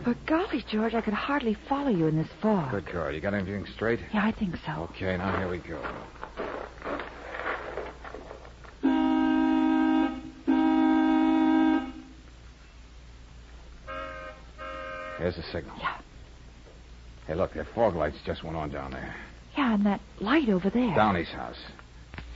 But 0.04 0.16
golly, 0.26 0.64
George, 0.68 0.94
I 0.94 1.00
could 1.00 1.14
hardly 1.14 1.56
follow 1.68 1.90
you 1.90 2.06
in 2.06 2.16
this 2.16 2.28
fog. 2.42 2.70
Good 2.70 2.86
car. 2.86 3.10
You 3.12 3.20
got 3.20 3.34
everything 3.34 3.66
straight? 3.74 4.00
Yeah, 4.12 4.24
I 4.26 4.32
think 4.32 4.56
so. 4.66 4.88
Okay, 4.94 5.16
now 5.16 5.38
here 5.38 5.48
we 5.48 5.58
go. 5.58 5.80
Here's 15.18 15.36
the 15.36 15.42
signal. 15.50 15.76
Yeah. 15.80 15.96
Hey, 17.26 17.34
look, 17.34 17.54
their 17.54 17.66
fog 17.74 17.94
lights 17.96 18.18
just 18.24 18.44
went 18.44 18.56
on 18.56 18.70
down 18.70 18.92
there. 18.92 19.14
Yeah, 19.56 19.74
and 19.74 19.86
that 19.86 20.00
light 20.20 20.48
over 20.48 20.70
there. 20.70 20.94
Downey's 20.94 21.28
house. 21.28 21.58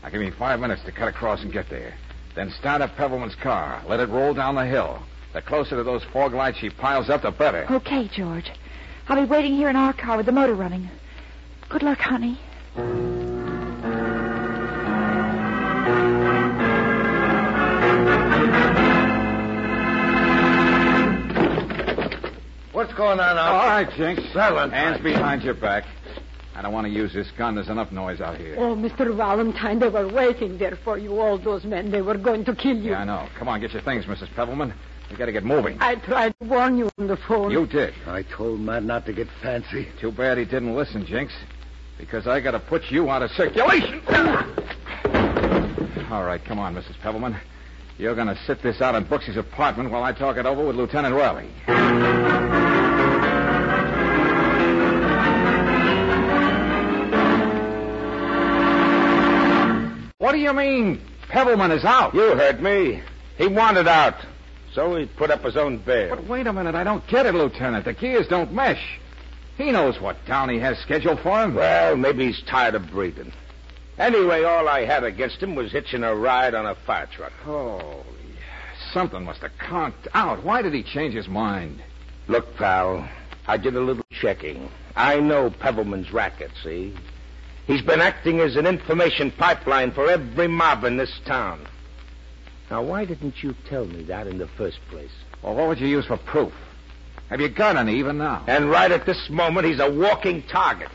Now 0.02 0.08
give 0.08 0.20
me 0.20 0.30
five 0.30 0.58
minutes 0.60 0.82
to 0.84 0.92
cut 0.92 1.08
across 1.08 1.42
and 1.42 1.52
get 1.52 1.70
there. 1.70 1.94
Then 2.34 2.50
start 2.50 2.82
up 2.82 2.96
Pebbleman's 2.96 3.36
car. 3.36 3.82
Let 3.86 4.00
it 4.00 4.08
roll 4.08 4.34
down 4.34 4.54
the 4.54 4.66
hill. 4.66 5.02
The 5.32 5.42
closer 5.42 5.76
to 5.76 5.82
those 5.82 6.02
fog 6.12 6.34
lights 6.34 6.58
she 6.58 6.70
piles 6.70 7.08
up, 7.08 7.22
the 7.22 7.30
better. 7.30 7.66
Okay, 7.70 8.08
George. 8.08 8.50
I'll 9.08 9.22
be 9.22 9.30
waiting 9.30 9.54
here 9.54 9.68
in 9.68 9.76
our 9.76 9.92
car 9.92 10.16
with 10.16 10.26
the 10.26 10.32
motor 10.32 10.54
running. 10.54 10.90
Good 11.68 11.82
luck, 11.82 11.98
honey. 11.98 12.38
What's 22.72 22.94
going 22.94 23.20
on 23.20 23.38
out 23.38 23.54
All 23.54 23.66
right, 23.66 23.88
Jinx. 23.96 24.22
Valentine. 24.32 24.70
Hands 24.70 25.02
behind 25.02 25.42
your 25.42 25.54
back. 25.54 25.84
I 26.54 26.60
don't 26.60 26.72
want 26.72 26.86
to 26.86 26.92
use 26.92 27.12
this 27.14 27.30
gun. 27.38 27.54
There's 27.54 27.68
enough 27.68 27.92
noise 27.92 28.20
out 28.20 28.36
here. 28.36 28.56
Oh, 28.58 28.76
Mr. 28.76 29.16
Valentine, 29.16 29.78
they 29.78 29.88
were 29.88 30.06
waiting 30.06 30.58
there 30.58 30.76
for 30.84 30.98
you, 30.98 31.18
all 31.18 31.38
those 31.38 31.64
men. 31.64 31.90
They 31.90 32.02
were 32.02 32.18
going 32.18 32.44
to 32.44 32.54
kill 32.54 32.76
you. 32.76 32.90
Yeah, 32.90 33.00
I 33.00 33.04
know. 33.04 33.28
Come 33.38 33.48
on, 33.48 33.60
get 33.60 33.72
your 33.72 33.82
things, 33.82 34.04
Mrs. 34.04 34.34
Pebbleman. 34.34 34.74
We 35.10 35.16
got 35.16 35.26
to 35.26 35.32
get 35.32 35.44
moving. 35.44 35.78
I 35.80 35.96
tried 35.96 36.38
to 36.40 36.46
warn 36.46 36.76
you 36.76 36.90
on 36.98 37.06
the 37.06 37.16
phone. 37.16 37.50
You 37.50 37.66
did. 37.66 37.94
I 38.06 38.22
told 38.22 38.60
Matt 38.60 38.82
not 38.82 39.06
to 39.06 39.12
get 39.12 39.28
fancy. 39.42 39.88
Too 40.00 40.12
bad 40.12 40.38
he 40.38 40.44
didn't 40.44 40.74
listen, 40.74 41.06
Jinx. 41.06 41.32
Because 41.98 42.26
I 42.26 42.40
got 42.40 42.52
to 42.52 42.60
put 42.60 42.90
you 42.90 43.08
out 43.10 43.22
of 43.22 43.30
circulation. 43.30 44.02
All 46.10 46.24
right, 46.24 46.40
come 46.44 46.58
on, 46.58 46.74
Mrs. 46.74 46.98
Pebbleman. 47.02 47.38
You're 47.98 48.14
going 48.14 48.28
to 48.28 48.38
sit 48.46 48.62
this 48.62 48.80
out 48.80 48.94
in 48.94 49.04
Brooksy's 49.04 49.36
apartment 49.36 49.90
while 49.90 50.02
I 50.02 50.12
talk 50.12 50.36
it 50.36 50.46
over 50.46 50.66
with 50.66 50.76
Lieutenant 50.76 51.14
Riley. 51.14 52.71
What 60.32 60.38
do 60.38 60.44
you 60.44 60.54
mean, 60.54 60.98
Pebbleman 61.28 61.72
is 61.72 61.84
out? 61.84 62.14
You 62.14 62.34
heard 62.34 62.62
me. 62.62 63.02
He 63.36 63.48
wanted 63.48 63.86
out. 63.86 64.14
So 64.72 64.96
he 64.96 65.04
put 65.04 65.30
up 65.30 65.44
his 65.44 65.58
own 65.58 65.76
bail. 65.76 66.16
But 66.16 66.26
wait 66.26 66.46
a 66.46 66.54
minute, 66.54 66.74
I 66.74 66.84
don't 66.84 67.06
get 67.06 67.26
it, 67.26 67.34
Lieutenant. 67.34 67.84
The 67.84 67.92
gears 67.92 68.28
don't 68.28 68.50
mesh. 68.50 68.98
He 69.58 69.70
knows 69.70 70.00
what 70.00 70.24
Downey 70.24 70.58
has 70.58 70.78
scheduled 70.78 71.20
for 71.20 71.42
him. 71.42 71.54
Well, 71.54 71.96
maybe 71.96 72.24
he's 72.24 72.40
tired 72.46 72.74
of 72.74 72.90
breathing. 72.90 73.30
Anyway, 73.98 74.42
all 74.44 74.70
I 74.70 74.86
had 74.86 75.04
against 75.04 75.42
him 75.42 75.54
was 75.54 75.70
hitching 75.70 76.02
a 76.02 76.14
ride 76.14 76.54
on 76.54 76.64
a 76.64 76.76
fire 76.76 77.10
truck. 77.14 77.32
Holy, 77.44 78.02
something 78.94 79.24
must 79.24 79.42
have 79.42 79.58
conked 79.58 80.08
out. 80.14 80.42
Why 80.42 80.62
did 80.62 80.72
he 80.72 80.82
change 80.82 81.12
his 81.12 81.28
mind? 81.28 81.82
Look, 82.26 82.56
pal, 82.56 83.06
I 83.46 83.58
did 83.58 83.76
a 83.76 83.80
little 83.80 84.06
checking. 84.10 84.70
I 84.96 85.20
know 85.20 85.50
Pebbleman's 85.50 86.10
racket, 86.10 86.52
see? 86.64 86.94
He's 87.66 87.82
been 87.82 88.00
acting 88.00 88.40
as 88.40 88.56
an 88.56 88.66
information 88.66 89.30
pipeline 89.30 89.92
for 89.92 90.10
every 90.10 90.48
mob 90.48 90.84
in 90.84 90.96
this 90.96 91.20
town. 91.24 91.66
Now, 92.70 92.82
why 92.82 93.04
didn't 93.04 93.42
you 93.42 93.54
tell 93.68 93.84
me 93.84 94.02
that 94.04 94.26
in 94.26 94.38
the 94.38 94.48
first 94.48 94.78
place? 94.90 95.10
Well, 95.42 95.54
what 95.54 95.68
would 95.68 95.80
you 95.80 95.86
use 95.86 96.06
for 96.06 96.16
proof? 96.16 96.52
Have 97.28 97.40
you 97.40 97.48
got 97.48 97.76
any 97.76 97.98
even 97.98 98.18
now? 98.18 98.44
And 98.46 98.70
right 98.70 98.90
at 98.90 99.06
this 99.06 99.28
moment, 99.30 99.66
he's 99.66 99.80
a 99.80 99.90
walking 99.90 100.42
target. 100.42 100.90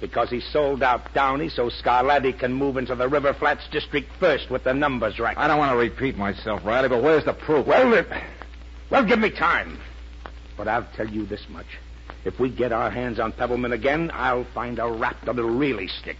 Because 0.00 0.30
he 0.30 0.40
sold 0.40 0.82
out 0.82 1.12
Downey 1.12 1.48
so 1.48 1.70
Scarlatti 1.70 2.38
can 2.38 2.52
move 2.52 2.76
into 2.76 2.94
the 2.94 3.08
River 3.08 3.34
Flats 3.34 3.66
district 3.72 4.08
first 4.20 4.48
with 4.48 4.62
the 4.62 4.72
numbers 4.72 5.18
right. 5.18 5.36
I 5.36 5.48
don't 5.48 5.58
want 5.58 5.72
to 5.72 5.76
repeat 5.76 6.16
myself, 6.16 6.64
Riley, 6.64 6.88
but 6.88 7.02
where's 7.02 7.24
the 7.24 7.32
proof? 7.32 7.66
Well, 7.66 8.04
well, 8.90 9.04
give 9.04 9.18
me 9.18 9.30
time. 9.30 9.78
But 10.56 10.68
I'll 10.68 10.86
tell 10.96 11.08
you 11.08 11.26
this 11.26 11.44
much. 11.48 11.66
If 12.28 12.38
we 12.38 12.50
get 12.50 12.72
our 12.72 12.90
hands 12.90 13.18
on 13.18 13.32
Pebbleman 13.32 13.72
again, 13.72 14.10
I'll 14.12 14.44
find 14.52 14.78
a 14.78 14.86
rap 14.86 15.16
that'll 15.24 15.48
really 15.48 15.88
stick. 15.88 16.18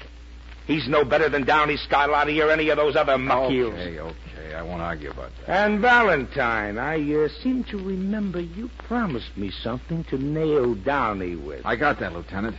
He's 0.67 0.89
no 0.89 1.05
better 1.05 1.29
than 1.29 1.45
Downey, 1.45 1.77
Scarlatti, 1.77 2.43
or 2.43 2.51
any 2.51 2.71
of 2.71 2.79
those 2.79 2.97
other 2.97 3.19
muckheels. 3.19 3.75
Okay, 3.75 4.01
okay. 4.01 4.55
I 4.55 4.63
won't 4.63 4.81
argue 4.81 5.11
about 5.11 5.33
that. 5.47 5.67
And 5.67 5.81
Valentine, 5.81 6.79
I 6.79 6.97
uh, 7.13 7.29
seem 7.43 7.63
to 7.65 7.77
remember 7.77 8.41
you 8.41 8.71
promised 8.87 9.37
me 9.37 9.51
something 9.51 10.03
to 10.05 10.17
nail 10.17 10.75
Downey 10.75 11.37
with. 11.37 11.61
I 11.67 11.77
got 11.77 12.01
that, 12.01 12.15
Lieutenant. 12.15 12.57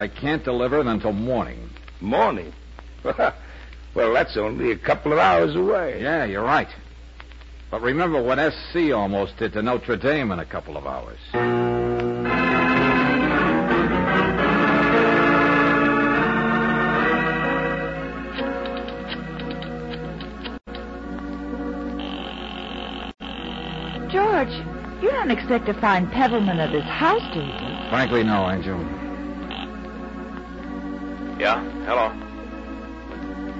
I 0.00 0.08
can't 0.08 0.42
deliver 0.42 0.80
it 0.80 0.86
until 0.86 1.12
morning. 1.12 1.68
Morning? 2.00 2.54
well, 3.04 4.14
that's 4.14 4.38
only 4.38 4.70
a 4.72 4.78
couple 4.78 5.12
of 5.12 5.18
hours 5.18 5.54
away. 5.54 6.00
Yeah, 6.00 6.24
you're 6.24 6.42
right. 6.42 6.68
But 7.70 7.82
remember 7.82 8.22
what 8.22 8.38
SC 8.38 8.94
almost 8.94 9.36
did 9.36 9.52
to 9.52 9.62
Notre 9.62 9.98
Dame 9.98 10.32
in 10.32 10.38
a 10.38 10.46
couple 10.46 10.78
of 10.78 10.86
hours. 10.86 11.18
George, 24.12 24.52
you 25.00 25.10
don't 25.10 25.30
expect 25.30 25.64
to 25.66 25.74
find 25.80 26.10
Pebbleman 26.12 26.60
at 26.60 26.70
his 26.70 26.84
house, 26.84 27.22
do 27.32 27.40
you? 27.40 27.88
Frankly, 27.88 28.22
no, 28.22 28.50
Angel. 28.50 28.78
Yeah? 31.40 31.64
Hello? 31.86 32.10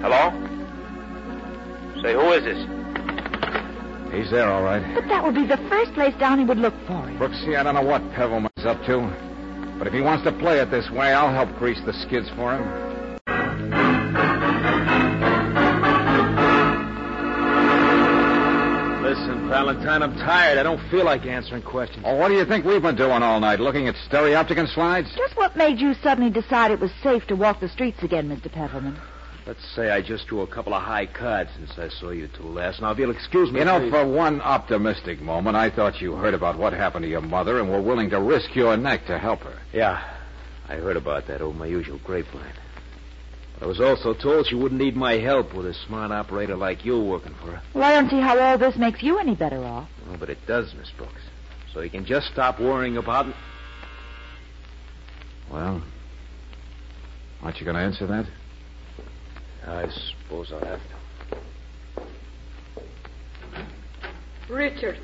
Hello? 0.02 0.30
Say, 2.02 2.12
who 2.12 2.32
is 2.32 2.44
this? 2.44 4.12
He's 4.12 4.30
there, 4.30 4.52
all 4.52 4.62
right. 4.62 4.82
But 4.94 5.08
that 5.08 5.24
would 5.24 5.34
be 5.34 5.46
the 5.46 5.56
first 5.70 5.94
place 5.94 6.14
Downey 6.18 6.44
would 6.44 6.58
look 6.58 6.74
for 6.86 7.08
him. 7.08 7.18
Brooksy, 7.18 7.56
I 7.56 7.62
don't 7.62 7.74
know 7.74 7.82
what 7.82 8.02
Pebbleman's 8.12 8.66
up 8.66 8.84
to. 8.84 9.00
But 9.78 9.86
if 9.86 9.94
he 9.94 10.02
wants 10.02 10.22
to 10.24 10.32
play 10.32 10.58
it 10.58 10.70
this 10.70 10.90
way, 10.90 11.14
I'll 11.14 11.32
help 11.32 11.56
grease 11.58 11.80
the 11.86 11.94
skids 11.94 12.28
for 12.36 12.54
him. 12.54 12.91
Listen, 19.64 19.84
Valentine, 19.84 20.02
I'm 20.02 20.18
tired. 20.18 20.58
I 20.58 20.62
don't 20.62 20.90
feel 20.90 21.04
like 21.04 21.24
answering 21.24 21.62
questions. 21.62 22.04
Oh, 22.06 22.16
what 22.16 22.28
do 22.28 22.34
you 22.34 22.44
think 22.44 22.64
we've 22.64 22.82
been 22.82 22.96
doing 22.96 23.22
all 23.22 23.38
night? 23.38 23.60
Looking 23.60 23.86
at 23.86 23.94
stereopticon 24.10 24.72
slides? 24.74 25.08
Just 25.16 25.36
what 25.36 25.56
made 25.56 25.78
you 25.78 25.94
suddenly 25.94 26.30
decide 26.30 26.72
it 26.72 26.80
was 26.80 26.90
safe 27.02 27.26
to 27.28 27.36
walk 27.36 27.60
the 27.60 27.68
streets 27.68 28.02
again, 28.02 28.28
Mr. 28.28 28.50
Pebbleman? 28.50 28.98
Let's 29.46 29.64
say 29.74 29.90
I 29.90 30.02
just 30.02 30.26
drew 30.26 30.40
a 30.40 30.46
couple 30.46 30.74
of 30.74 30.82
high 30.82 31.06
cards 31.06 31.50
since 31.56 31.72
I 31.76 31.88
saw 31.88 32.10
you 32.10 32.28
two 32.28 32.44
last. 32.44 32.80
Now, 32.80 32.92
if 32.92 32.98
you'll 32.98 33.10
excuse 33.10 33.50
me. 33.50 33.60
You 33.60 33.64
know, 33.64 33.80
please. 33.80 33.90
for 33.90 34.06
one 34.06 34.40
optimistic 34.40 35.20
moment, 35.20 35.56
I 35.56 35.70
thought 35.70 36.00
you 36.00 36.14
heard 36.14 36.34
about 36.34 36.58
what 36.58 36.72
happened 36.72 37.04
to 37.04 37.08
your 37.08 37.22
mother 37.22 37.58
and 37.58 37.68
were 37.70 37.82
willing 37.82 38.10
to 38.10 38.20
risk 38.20 38.54
your 38.54 38.76
neck 38.76 39.06
to 39.06 39.18
help 39.18 39.40
her. 39.40 39.58
Yeah, 39.72 40.02
I 40.68 40.74
heard 40.74 40.96
about 40.96 41.26
that 41.26 41.40
over 41.40 41.56
my 41.56 41.66
usual 41.66 41.98
grapevine. 42.04 42.54
But 43.62 43.66
I 43.66 43.68
was 43.68 43.80
also 43.80 44.12
told 44.12 44.48
she 44.48 44.56
wouldn't 44.56 44.80
need 44.80 44.96
my 44.96 45.18
help 45.18 45.54
with 45.54 45.66
a 45.66 45.74
smart 45.86 46.10
operator 46.10 46.56
like 46.56 46.84
you 46.84 47.00
working 47.00 47.32
for 47.34 47.52
her. 47.52 47.62
Well, 47.74 47.84
I 47.84 47.92
don't 47.92 48.10
see 48.10 48.18
how 48.18 48.36
all 48.36 48.58
this 48.58 48.74
makes 48.74 49.04
you 49.04 49.20
any 49.20 49.36
better 49.36 49.62
off. 49.64 49.88
Oh, 50.10 50.16
but 50.18 50.28
it 50.28 50.38
does, 50.48 50.74
Miss 50.74 50.90
Brooks. 50.90 51.22
So 51.72 51.80
you 51.80 51.88
can 51.88 52.04
just 52.04 52.26
stop 52.26 52.58
worrying 52.58 52.96
about 52.96 53.28
it. 53.28 53.36
Well, 55.48 55.80
aren't 57.40 57.60
you 57.60 57.64
going 57.64 57.76
to 57.76 57.82
answer 57.82 58.04
that? 58.08 58.26
I 59.64 59.88
suppose 60.24 60.50
I'll 60.50 60.58
have 60.58 60.80
to. 60.80 62.12
Richard. 64.52 64.98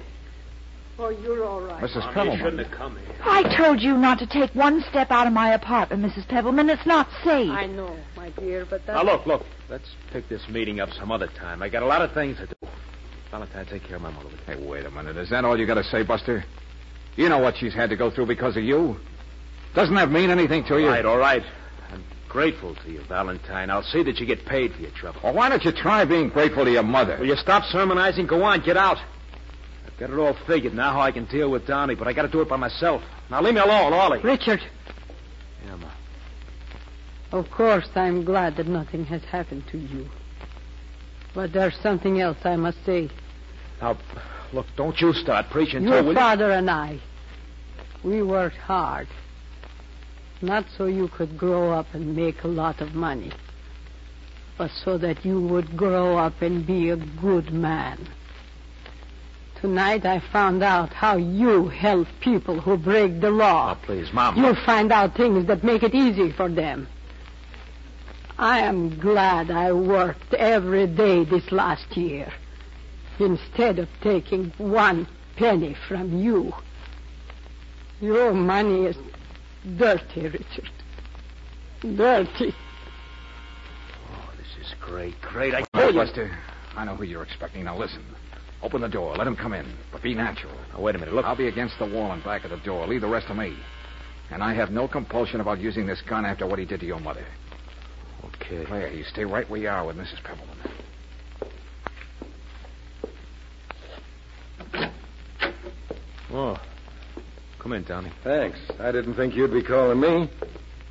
Oh, 1.01 1.11
you're 1.11 1.45
all 1.45 1.61
right. 1.61 1.81
Mrs. 1.83 1.95
You 2.07 2.11
Pebbleman. 2.13 2.39
shouldn't 2.39 2.67
have 2.67 2.77
come 2.77 2.97
here. 2.97 3.15
I 3.23 3.57
told 3.57 3.81
you 3.81 3.97
not 3.97 4.19
to 4.19 4.27
take 4.27 4.53
one 4.55 4.83
step 4.91 5.11
out 5.13 5.29
of 5.29 5.33
my 5.33 5.51
apartment, 5.55 6.03
Mrs. 6.05 6.27
Pebbleman. 6.29 6.69
It's 6.69 6.85
not 6.87 7.07
safe. 7.23 7.51
I 7.51 7.67
know, 7.67 7.97
my 8.17 8.31
dear, 8.31 8.67
but 8.69 8.85
Now, 8.87 9.03
look, 9.05 9.25
look. 9.25 9.45
Let's 9.69 9.89
pick 10.13 10.29
this 10.29 10.49
meeting 10.49 10.81
up 10.81 10.91
some 10.91 11.13
other 11.13 11.29
time. 11.29 11.63
I 11.63 11.69
got 11.69 11.85
a 11.85 11.87
lot 11.87 12.03
of 12.03 12.13
things 12.13 12.37
to 12.39 12.47
do. 12.47 12.55
Valentine, 13.31 13.67
take 13.67 13.85
care 13.85 13.97
of 13.97 14.03
my 14.03 14.11
mother. 14.11 14.31
Hey, 14.47 14.57
wait 14.57 14.87
a 14.87 14.91
minute. 14.91 15.17
Is 15.17 15.31
that 15.31 15.45
all 15.45 15.59
you 15.59 15.67
got 15.67 15.75
to 15.75 15.85
say, 15.85 16.03
Buster? 16.03 16.45
You 17.15 17.29
know 17.29 17.39
what 17.39 17.57
she's 17.59 17.75
had 17.75 17.91
to 17.91 17.97
go 17.97 18.11
through 18.11 18.27
because 18.27 18.57
of 18.57 18.65
you. 18.65 18.97
Doesn't 19.75 19.95
that 19.95 20.11
mean 20.11 20.31
anything 20.31 20.65
to 20.65 20.75
All 20.75 20.81
you? 20.81 20.89
right, 20.89 21.05
all 21.05 21.19
right. 21.19 21.43
I'm 21.93 22.03
grateful 22.29 22.75
to 22.75 22.91
you, 22.91 23.03
Valentine. 23.09 23.71
I'll 23.71 23.83
see 23.85 24.03
that 24.03 24.19
you 24.19 24.27
get 24.27 24.45
paid 24.47 24.73
for 24.73 24.81
your 24.81 24.91
trouble. 24.93 25.21
Well, 25.23 25.35
why 25.35 25.49
don't 25.49 25.63
you 25.65 25.71
try 25.73 26.05
being 26.07 26.29
grateful 26.31 26.65
to 26.65 26.71
your 26.73 26.83
mother? 26.83 27.19
Will 27.21 27.27
you 27.27 27.37
stop 27.37 27.65
sermonizing? 27.71 28.27
Go 28.27 28.43
on, 28.43 28.63
get 28.65 28.77
out. 28.77 28.97
Got 29.99 30.11
it 30.11 30.19
all 30.19 30.37
figured 30.47 30.75
now 30.75 30.93
how 30.93 31.01
I 31.01 31.11
can 31.11 31.25
deal 31.25 31.51
with 31.51 31.67
Downey, 31.67 31.95
but 31.97 32.07
I 32.07 32.13
got 32.13 32.23
to 32.23 32.29
do 32.29 32.41
it 32.41 32.49
by 32.49 32.57
myself. 32.57 33.03
Now 33.31 33.43
leave 33.43 33.55
me 33.55 33.61
alone, 33.61 33.93
Ollie. 33.93 34.21
Richard, 34.21 34.61
Yeah, 35.67 35.77
Ma. 35.77 35.91
of 37.33 37.51
course 37.51 37.89
I'm 37.97 38.25
glad 38.25 38.57
that 38.57 38.67
nothing 38.69 39.05
has 39.07 39.23
happened 39.25 39.65
to 39.73 39.79
you. 39.79 40.07
But 41.35 41.53
there's 41.53 41.77
something 41.83 42.21
else 42.21 42.39
I 42.45 42.57
must 42.57 42.79
say. 42.87 43.11
Now, 43.83 43.99
look, 44.53 44.67
don't 44.77 44.99
you 45.01 45.13
start 45.13 45.47
preaching 45.51 45.83
to 45.85 45.89
Your 45.91 46.03
you? 46.05 46.15
father 46.15 46.51
and 46.53 46.71
I, 46.71 47.01
we 48.05 48.23
worked 48.23 48.57
hard. 48.57 49.09
Not 50.41 50.65
so 50.77 50.87
you 50.87 51.09
could 51.09 51.37
grow 51.37 51.73
up 51.73 51.87
and 51.93 52.15
make 52.15 52.45
a 52.45 52.49
lot 52.49 52.81
of 52.81 52.95
money, 52.95 53.33
but 54.57 54.71
so 54.85 54.97
that 54.99 55.25
you 55.25 55.41
would 55.41 55.77
grow 55.77 56.17
up 56.17 56.41
and 56.41 56.65
be 56.65 56.91
a 56.91 56.97
good 56.97 57.53
man. 57.53 58.09
Tonight 59.61 60.07
I 60.07 60.21
found 60.33 60.63
out 60.63 60.93
how 60.93 61.17
you 61.17 61.67
help 61.69 62.07
people 62.21 62.61
who 62.61 62.77
break 62.77 63.21
the 63.21 63.31
law. 63.31 63.77
Oh, 63.77 63.87
please, 63.87 64.13
Mom. 64.13 64.37
You'll 64.37 64.55
find 64.65 64.93
out 64.93 65.17
things 65.17 65.47
that 65.49 65.65
make 65.65 65.83
it 65.83 65.95
easy 65.95 66.31
for 66.31 66.49
them. 66.49 66.87
I 68.39 68.61
am 68.61 69.01
glad 69.01 69.51
I 69.51 69.73
worked 69.73 70.33
every 70.35 70.87
day 70.87 71.25
this 71.25 71.51
last 71.51 71.97
year 71.97 72.33
instead 73.19 73.81
of 73.81 73.89
taking 74.01 74.53
one 74.59 75.09
penny 75.37 75.75
from 75.89 76.21
you. 76.21 76.53
Your 78.01 78.33
money 78.33 78.85
is 78.85 78.97
dirty, 79.77 80.23
Richard. 80.23 80.71
Dirty. 81.81 82.55
Oh, 84.13 84.31
this 84.37 84.65
is 84.65 84.73
great, 84.81 85.21
great. 85.21 85.53
I 85.53 85.65
All 85.75 85.81
told 85.81 85.95
you. 85.95 86.01
Buster. 86.01 86.39
I 86.77 86.85
know 86.85 86.95
who 86.95 87.03
you're 87.03 87.25
expecting. 87.25 87.65
Now 87.65 87.77
listen. 87.77 88.05
Open 88.63 88.81
the 88.81 88.89
door. 88.89 89.15
Let 89.17 89.27
him 89.27 89.37
come 89.37 89.53
in. 89.53 89.67
But 89.93 90.03
be 90.03 90.15
natural. 90.15 90.53
Now, 90.73 90.81
wait 90.81 90.95
a 90.95 90.99
minute. 90.99 91.15
Look. 91.15 91.25
I'll 91.25 91.37
be 91.37 91.49
against 91.49 91.79
the 91.79 91.87
wall 91.87 92.13
and 92.13 92.23
back 92.25 92.45
of 92.45 92.51
the 92.51 92.57
door. 92.59 92.87
Leave 92.87 93.03
the 93.03 93.09
rest 93.09 93.29
to 93.29 93.35
me. 93.35 93.57
And 94.31 94.43
I 94.43 94.53
have 94.55 94.71
no 94.71 94.89
compulsion 94.89 95.41
about 95.41 95.61
using 95.61 95.87
this 95.87 96.03
gun 96.09 96.27
after 96.27 96.47
what 96.47 96.59
he 96.59 96.65
did 96.65 96.81
to 96.81 96.87
your 96.87 97.01
mother. 97.01 97.25
Okay. 98.25 98.65
Claire, 98.67 98.93
you 98.93 99.05
stay 99.05 99.25
right 99.25 99.49
where 99.49 99.61
you 99.61 99.69
are 99.69 99.87
with 99.87 99.97
Mrs. 99.97 100.23
Pebbleman. 100.23 100.57
Oh. 106.33 106.57
Come 107.59 107.73
in, 107.73 107.85
Donnie. 107.85 108.13
Thanks. 108.23 108.59
I 108.79 108.93
didn't 108.93 109.15
think 109.15 109.35
you'd 109.35 109.53
be 109.53 109.63
calling 109.63 110.01
me. 110.01 110.31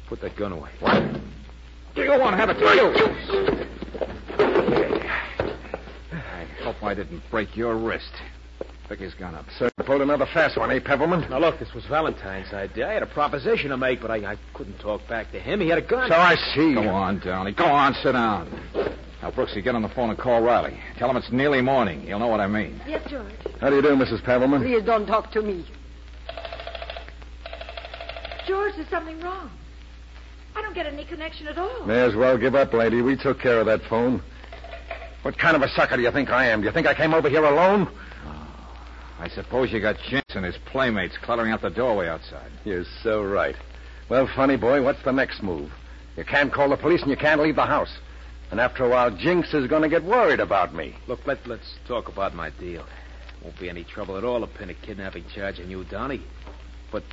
Put 0.10 0.22
that 0.22 0.36
gun 0.36 0.52
away. 0.54 0.72
What? 0.80 1.02
Do 1.96 2.02
you 2.02 2.10
want 2.12 2.34
to 2.34 2.38
have 2.38 2.50
it 2.50 2.56
to 2.56 3.58
you? 3.60 3.67
I 6.88 6.94
didn't 6.94 7.22
break 7.30 7.56
your 7.56 7.76
wrist. 7.76 8.12
Pick 8.90 9.00
his 9.00 9.14
gun 9.14 9.36
up. 9.36 9.46
So 9.60 9.66
you 9.66 9.84
pulled 9.84 10.02
another 10.02 10.26
fast 10.34 10.58
one, 10.58 10.72
eh, 10.72 10.80
Pebbleman? 10.80 11.30
Now, 11.30 11.40
look, 11.40 11.60
this 11.60 11.74
was 11.74 11.86
Valentine's 11.86 12.54
idea. 12.54 12.88
I 12.88 12.94
had 12.94 13.04
a 13.04 13.08
proposition 13.08 13.70
to 13.72 13.78
make, 13.78 14.02
but 14.02 14.10
I, 14.10 14.34
I 14.34 14.38
couldn't 14.54 14.80
talk 14.80 15.06
back 15.10 15.32
to 15.34 15.40
him. 15.40 15.60
He 15.60 15.68
had 15.68 15.78
a 15.78 15.82
gun. 15.82 16.08
So 16.08 16.16
I 16.16 16.36
see. 16.56 16.74
Go 16.74 16.88
on, 16.88 17.20
Downey. 17.20 17.52
Go 17.52 17.66
on, 17.66 17.94
sit 17.96 18.14
down. 18.14 18.50
Now, 19.22 19.32
Brooksy, 19.32 19.62
get 19.62 19.76
on 19.76 19.82
the 19.82 19.90
phone 19.90 20.10
and 20.10 20.18
call 20.18 20.42
Riley. 20.42 20.80
Tell 20.98 21.10
him 21.10 21.18
it's 21.18 21.32
nearly 21.32 21.60
morning. 21.60 22.02
He'll 22.02 22.20
know 22.20 22.28
what 22.28 22.40
I 22.40 22.48
mean. 22.48 22.80
Yes, 22.88 23.02
George. 23.10 23.34
How 23.60 23.70
do 23.70 23.76
you 23.76 23.82
do, 23.82 23.90
Mrs. 23.90 24.24
Pebbleman? 24.24 24.62
Please 24.62 24.86
don't 24.86 25.06
talk 25.06 25.32
to 25.32 25.42
me. 25.42 25.66
George, 28.48 28.74
there's 28.78 28.90
something 28.90 29.20
wrong. 29.20 29.52
I 30.56 30.62
don't 30.62 30.74
get 30.74 30.86
any 30.86 31.04
connection 31.04 31.48
at 31.48 31.58
all. 31.58 31.86
May 31.86 32.02
as 32.04 32.16
well 32.16 32.38
give 32.38 32.56
up, 32.56 32.74
lady. 32.74 33.02
We 33.02 33.18
took 33.18 33.40
care 33.40 33.60
of 33.60 33.66
that 33.66 33.82
phone. 33.90 34.24
What 35.24 35.38
kind 35.38 35.56
of 35.56 35.62
a 35.62 35.70
sucker 35.70 35.98
do 35.98 36.04
you 36.04 36.12
think 36.12 36.30
I 36.30 36.48
am? 36.48 36.62
Do 36.62 36.68
you 36.68 36.74
think 36.74 36.88
I 36.88 36.94
came 36.94 37.14
over 37.14 37.30
here 37.30 37.44
alone? 37.44 37.90
Oh, 38.26 38.48
I 39.20 39.28
suppose 39.30 39.72
you 39.72 39.80
got 39.80 39.98
Jinx 40.10 40.36
and 40.36 40.46
his 40.46 40.58
playmates 40.66 41.18
cluttering 41.22 41.52
out 41.52 41.62
the 41.62 41.70
doorway 41.70 42.08
outside. 42.08 42.52
You're 42.66 42.86
so 43.04 43.24
right. 43.24 43.56
Well, 44.10 44.30
funny 44.36 44.56
boy, 44.56 44.84
what's 44.84 45.04
the 45.04 45.12
next 45.12 45.44
move? 45.44 45.72
You 46.16 46.24
can't 46.24 46.54
call 46.54 46.70
the 46.70 46.78
police 46.78 47.02
and 47.02 47.12
you 47.12 47.18
can't 47.18 47.42
leave 47.42 47.56
the 47.56 47.66
house. 47.66 47.94
And 48.52 48.60
after 48.60 48.86
a 48.86 48.90
while, 48.90 49.12
Jinx 49.12 49.54
is 49.54 49.68
going 49.68 49.82
to 49.82 49.90
get 49.90 50.04
worried 50.04 50.40
about 50.40 50.74
me. 50.74 50.96
Look, 51.08 51.26
let, 51.28 51.46
let's 51.46 51.76
talk 51.88 52.08
about 52.08 52.34
my 52.34 52.50
deal. 52.52 52.86
Won't 53.44 53.60
be 53.60 53.70
any 53.70 53.84
trouble 53.84 54.18
at 54.18 54.24
all 54.24 54.40
to 54.40 54.48
pin 54.48 54.70
a 54.70 54.74
kidnapping 54.74 55.26
charge 55.36 55.60
on 55.60 55.70
you, 55.70 55.84
Donnie. 55.84 56.22
But 56.92 57.04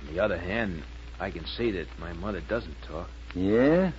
on 0.00 0.12
the 0.12 0.20
other 0.20 0.38
hand, 0.38 0.82
I 1.20 1.30
can 1.30 1.46
see 1.46 1.70
that 1.72 1.86
my 2.00 2.12
mother 2.14 2.42
doesn't 2.48 2.76
talk. 2.88 3.08
Yeah? 3.34 3.92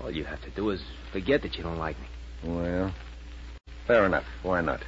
All 0.00 0.10
you 0.10 0.24
have 0.24 0.40
to 0.42 0.50
do 0.50 0.70
is 0.70 0.82
forget 1.12 1.42
that 1.42 1.56
you 1.56 1.64
don't 1.64 1.78
like 1.78 1.98
me. 2.00 2.06
Well, 2.44 2.94
fair 3.86 4.06
enough. 4.06 4.24
Why 4.42 4.60
not? 4.60 4.82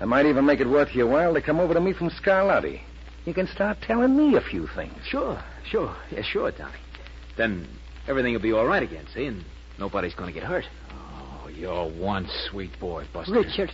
I 0.00 0.04
might 0.04 0.26
even 0.26 0.46
make 0.46 0.60
it 0.60 0.68
worth 0.68 0.94
your 0.94 1.06
while 1.06 1.34
to 1.34 1.42
come 1.42 1.60
over 1.60 1.74
to 1.74 1.80
me 1.80 1.92
from 1.92 2.10
Scarlatti. 2.10 2.80
You 3.26 3.34
can 3.34 3.46
start 3.46 3.78
telling 3.82 4.16
me 4.16 4.36
a 4.36 4.40
few 4.40 4.66
things. 4.68 4.94
Sure, 5.06 5.42
sure. 5.64 5.94
Yeah, 6.10 6.22
sure, 6.22 6.50
Donnie. 6.50 6.78
Then 7.36 7.68
everything 8.08 8.32
will 8.32 8.40
be 8.40 8.52
all 8.52 8.66
right 8.66 8.82
again, 8.82 9.06
see? 9.14 9.26
And 9.26 9.44
nobody's 9.78 10.14
going 10.14 10.32
to 10.32 10.38
get 10.38 10.48
hurt. 10.48 10.64
Oh, 10.90 11.48
you're 11.48 11.90
one 11.90 12.28
sweet 12.48 12.78
boy, 12.80 13.06
Buster. 13.12 13.34
Richard, 13.34 13.72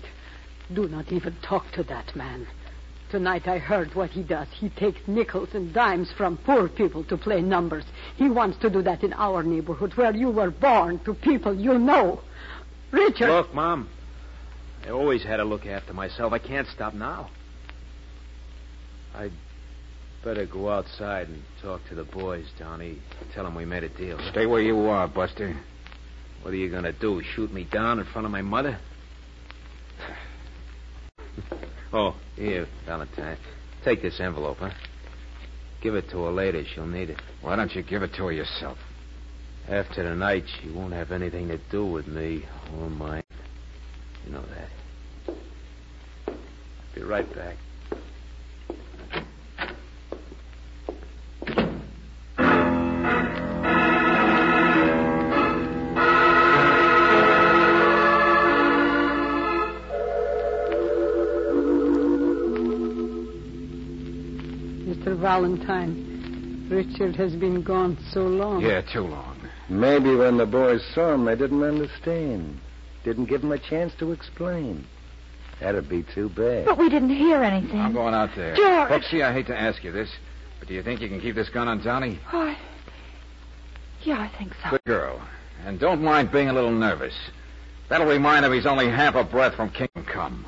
do 0.74 0.88
not 0.88 1.12
even 1.12 1.36
talk 1.42 1.70
to 1.72 1.84
that 1.84 2.16
man. 2.16 2.46
Tonight 3.08 3.46
I 3.46 3.58
heard 3.58 3.94
what 3.94 4.10
he 4.10 4.24
does. 4.24 4.48
He 4.50 4.68
takes 4.68 4.98
nickels 5.06 5.50
and 5.54 5.72
dimes 5.72 6.10
from 6.10 6.38
poor 6.38 6.68
people 6.68 7.04
to 7.04 7.16
play 7.16 7.40
numbers. 7.40 7.84
He 8.16 8.28
wants 8.28 8.58
to 8.58 8.68
do 8.68 8.82
that 8.82 9.04
in 9.04 9.12
our 9.12 9.44
neighborhood 9.44 9.94
where 9.94 10.14
you 10.14 10.28
were 10.28 10.50
born 10.50 10.98
to 11.04 11.14
people 11.14 11.54
you 11.54 11.78
know. 11.78 12.20
Richard. 12.96 13.28
Look, 13.28 13.54
Mom. 13.54 13.88
I 14.84 14.90
always 14.90 15.22
had 15.22 15.36
to 15.38 15.44
look 15.44 15.66
after 15.66 15.92
myself. 15.92 16.32
I 16.32 16.38
can't 16.38 16.66
stop 16.68 16.94
now. 16.94 17.30
I'd 19.14 19.32
better 20.24 20.46
go 20.46 20.68
outside 20.70 21.28
and 21.28 21.42
talk 21.62 21.80
to 21.88 21.94
the 21.94 22.04
boys, 22.04 22.46
Donnie. 22.58 22.98
Tell 23.34 23.44
them 23.44 23.54
we 23.54 23.64
made 23.64 23.84
a 23.84 23.88
deal. 23.88 24.18
Stay 24.30 24.46
where 24.46 24.60
you 24.60 24.78
are, 24.86 25.08
Buster. 25.08 25.56
What 26.42 26.52
are 26.52 26.56
you 26.56 26.70
going 26.70 26.84
to 26.84 26.92
do? 26.92 27.22
Shoot 27.34 27.52
me 27.52 27.64
down 27.70 27.98
in 27.98 28.04
front 28.06 28.24
of 28.26 28.30
my 28.30 28.42
mother? 28.42 28.78
oh, 31.92 32.14
here, 32.36 32.66
Valentine. 32.86 33.38
Take 33.84 34.02
this 34.02 34.20
envelope, 34.20 34.58
huh? 34.58 34.70
Give 35.82 35.94
it 35.94 36.08
to 36.10 36.24
her 36.24 36.32
later. 36.32 36.64
She'll 36.74 36.86
need 36.86 37.10
it. 37.10 37.20
Why 37.40 37.56
don't 37.56 37.74
you 37.74 37.82
give 37.82 38.02
it 38.02 38.12
to 38.14 38.26
her 38.26 38.32
yourself? 38.32 38.78
After 39.68 40.04
tonight, 40.04 40.44
she 40.62 40.70
won't 40.70 40.92
have 40.92 41.10
anything 41.10 41.48
to 41.48 41.58
do 41.72 41.84
with 41.84 42.06
me 42.06 42.44
or 42.78 42.88
mine. 42.88 43.24
You 44.24 44.32
know 44.32 44.44
that. 44.46 45.34
Be 46.94 47.02
right 47.02 47.26
back. 47.34 47.56
Mr. 64.86 65.20
Valentine, 65.20 66.68
Richard 66.70 67.16
has 67.16 67.34
been 67.34 67.62
gone 67.62 67.98
so 68.12 68.20
long. 68.20 68.60
Yeah, 68.62 68.82
too 68.92 69.00
long. 69.00 69.35
Maybe 69.68 70.14
when 70.14 70.36
the 70.36 70.46
boys 70.46 70.82
saw 70.94 71.14
him, 71.14 71.24
they 71.24 71.36
didn't 71.36 71.62
understand. 71.62 72.60
Didn't 73.04 73.26
give 73.26 73.42
him 73.42 73.52
a 73.52 73.58
chance 73.58 73.92
to 73.98 74.12
explain. 74.12 74.86
That'd 75.60 75.88
be 75.88 76.04
too 76.14 76.28
bad. 76.28 76.66
But 76.66 76.78
we 76.78 76.88
didn't 76.88 77.10
hear 77.10 77.42
anything. 77.42 77.80
I'm 77.80 77.92
going 77.92 78.14
out 78.14 78.30
there. 78.36 78.54
George! 78.54 78.90
Brooksy, 78.90 79.22
I 79.22 79.32
hate 79.32 79.46
to 79.46 79.58
ask 79.58 79.82
you 79.82 79.90
this, 79.90 80.10
but 80.58 80.68
do 80.68 80.74
you 80.74 80.82
think 80.82 81.00
you 81.00 81.08
can 81.08 81.20
keep 81.20 81.34
this 81.34 81.48
gun 81.48 81.66
on 81.66 81.82
Downey? 81.82 82.18
Oh, 82.32 82.40
I... 82.40 82.58
Yeah, 84.02 84.20
I 84.20 84.38
think 84.38 84.52
so. 84.62 84.70
Good 84.70 84.84
girl. 84.84 85.20
And 85.64 85.80
don't 85.80 86.02
mind 86.02 86.30
being 86.30 86.48
a 86.48 86.52
little 86.52 86.70
nervous. 86.70 87.14
That'll 87.88 88.06
remind 88.06 88.44
him 88.44 88.52
he's 88.52 88.66
only 88.66 88.88
half 88.88 89.14
a 89.14 89.24
breath 89.24 89.54
from 89.54 89.70
Kingdom 89.70 90.04
Come. 90.04 90.46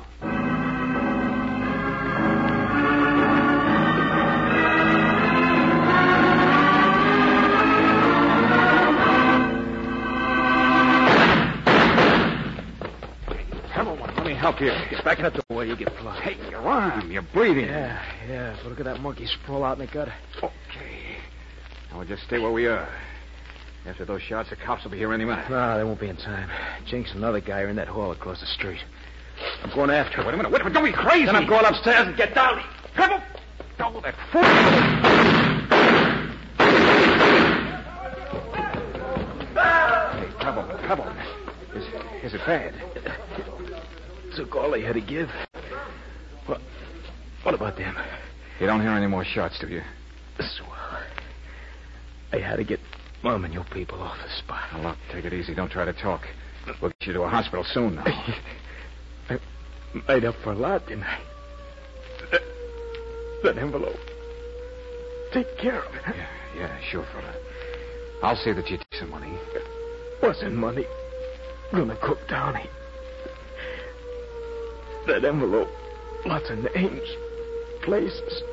Help 14.51 14.61
you. 14.61 14.71
Get 14.89 15.03
back 15.03 15.19
in 15.19 15.25
the 15.25 15.43
where 15.53 15.65
you 15.65 15.75
get 15.75 15.95
blood. 15.99 16.21
Hey, 16.23 16.35
your 16.49 16.61
arm. 16.61 17.11
You're 17.11 17.25
bleeding. 17.33 17.65
Yeah, 17.65 18.03
yeah. 18.27 18.57
But 18.61 18.69
look 18.69 18.79
at 18.79 18.85
that 18.85 18.99
monkey 18.99 19.27
sprawl 19.27 19.63
out 19.63 19.79
in 19.79 19.85
the 19.85 19.91
gutter. 19.91 20.13
Okay. 20.37 21.17
Now 21.91 21.99
we'll 21.99 22.07
just 22.07 22.23
stay 22.23 22.39
where 22.39 22.51
we 22.51 22.65
are. 22.65 22.89
After 23.85 24.05
those 24.05 24.21
shots, 24.21 24.49
the 24.49 24.55
cops 24.55 24.83
will 24.83 24.91
be 24.91 24.97
here 24.97 25.13
any 25.13 25.25
minute. 25.25 25.49
No, 25.49 25.77
they 25.77 25.83
won't 25.83 25.99
be 25.99 26.09
in 26.09 26.17
time. 26.17 26.49
Jinx 26.85 27.11
and 27.11 27.19
another 27.19 27.41
guy 27.41 27.61
are 27.61 27.69
in 27.69 27.75
that 27.77 27.87
hall 27.87 28.11
across 28.11 28.39
the 28.41 28.47
street. 28.47 28.81
I'm 29.63 29.73
going 29.73 29.89
after 29.89 30.19
him. 30.19 30.25
Wait 30.25 30.33
a 30.33 30.37
minute. 30.37 30.51
Wait 30.51 30.61
a 30.61 30.63
minute. 30.65 30.73
Don't 30.73 30.85
be 30.85 30.91
crazy. 30.91 31.25
Then 31.25 31.35
I'm 31.35 31.47
going 31.47 31.65
upstairs 31.65 32.07
and 32.07 32.17
get 32.17 32.33
down. 32.33 32.61
Pebble! 32.95 33.21
Oh, 33.79 34.01
that 34.01 34.15
fool! 34.31 34.43
Hey, 40.11 40.27
Pebble, 40.39 40.63
Pebble. 40.87 41.07
Is, 41.75 41.85
is 42.23 42.33
it 42.33 42.41
bad? 42.45 42.73
Took 44.35 44.55
all 44.55 44.71
they 44.71 44.81
had 44.81 44.93
to 44.93 45.01
give. 45.01 45.29
What? 46.45 46.61
What 47.43 47.55
about 47.55 47.77
them? 47.77 47.95
You 48.59 48.67
don't 48.67 48.81
hear 48.81 48.91
any 48.91 49.07
more 49.07 49.23
shots, 49.23 49.59
do 49.59 49.67
you? 49.67 49.81
Swell. 50.39 50.71
Uh, 50.71 51.03
I 52.31 52.39
had 52.39 52.57
to 52.57 52.63
get 52.63 52.79
Mom 53.23 53.43
and 53.43 53.53
your 53.53 53.65
people 53.65 54.01
off 54.01 54.17
the 54.23 54.29
spot. 54.43 54.63
Now, 54.73 54.89
look, 54.89 54.97
take 55.11 55.25
it 55.25 55.33
easy. 55.33 55.53
Don't 55.53 55.71
try 55.71 55.85
to 55.85 55.93
talk. 55.93 56.21
We'll 56.81 56.91
get 56.99 57.07
you 57.07 57.13
to 57.13 57.21
a 57.23 57.29
hospital 57.29 57.65
soon 57.73 57.95
now. 57.95 58.03
I 59.29 59.39
made 60.07 60.25
up 60.25 60.35
for 60.43 60.51
a 60.51 60.55
lot, 60.55 60.87
didn't 60.87 61.03
I? 61.03 61.19
That, 62.31 62.41
that 63.43 63.57
envelope. 63.57 63.97
Take 65.33 65.57
care 65.57 65.83
of 65.83 65.93
it. 65.95 66.01
Yeah, 66.05 66.27
yeah, 66.55 66.79
sure, 66.89 67.05
fella. 67.13 67.33
I'll 68.21 68.35
see 68.35 68.51
that 68.53 68.69
you 68.69 68.77
take 68.77 68.99
some 68.99 69.09
money. 69.09 69.37
Wasn't 70.21 70.53
money 70.53 70.85
gonna 71.71 71.97
cook 72.01 72.19
down 72.27 72.53
Downey? 72.53 72.69
That 75.09 75.25
envelope. 75.25 75.69
Lots 76.23 76.51
of 76.51 76.59
names, 76.75 77.17
places. 77.81 78.43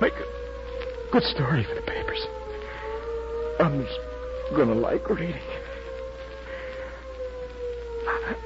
Make 0.00 0.12
a 0.12 0.24
good 1.10 1.24
story 1.24 1.64
for 1.64 1.74
the 1.74 1.82
papers. 1.82 2.24
I'm 3.58 3.84
gonna 4.56 4.74
like 4.74 5.10
reading. 5.10 5.34
I, 8.06 8.36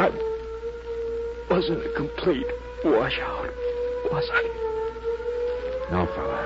I 0.00 0.08
wasn't 1.50 1.84
a 1.84 1.92
complete 1.94 2.46
washout, 2.82 3.52
was 4.10 4.26
I? 4.32 4.44
No, 5.90 6.06
fella. 6.06 6.40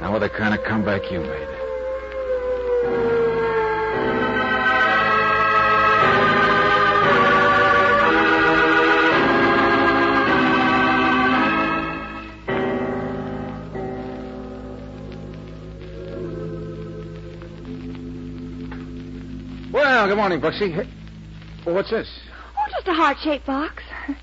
Not 0.00 0.12
with 0.12 0.22
the 0.22 0.28
kind 0.28 0.54
of 0.54 0.62
comeback 0.64 1.10
you 1.10 1.18
made. 1.18 1.48
Good 20.12 20.18
morning, 20.18 20.42
Brooksy. 20.42 20.74
Hey, 20.74 20.86
well, 21.64 21.74
what's 21.74 21.88
this? 21.88 22.06
Oh, 22.54 22.70
just 22.70 22.86
a 22.86 22.92
heart-shaped 22.92 23.46
box. 23.46 23.82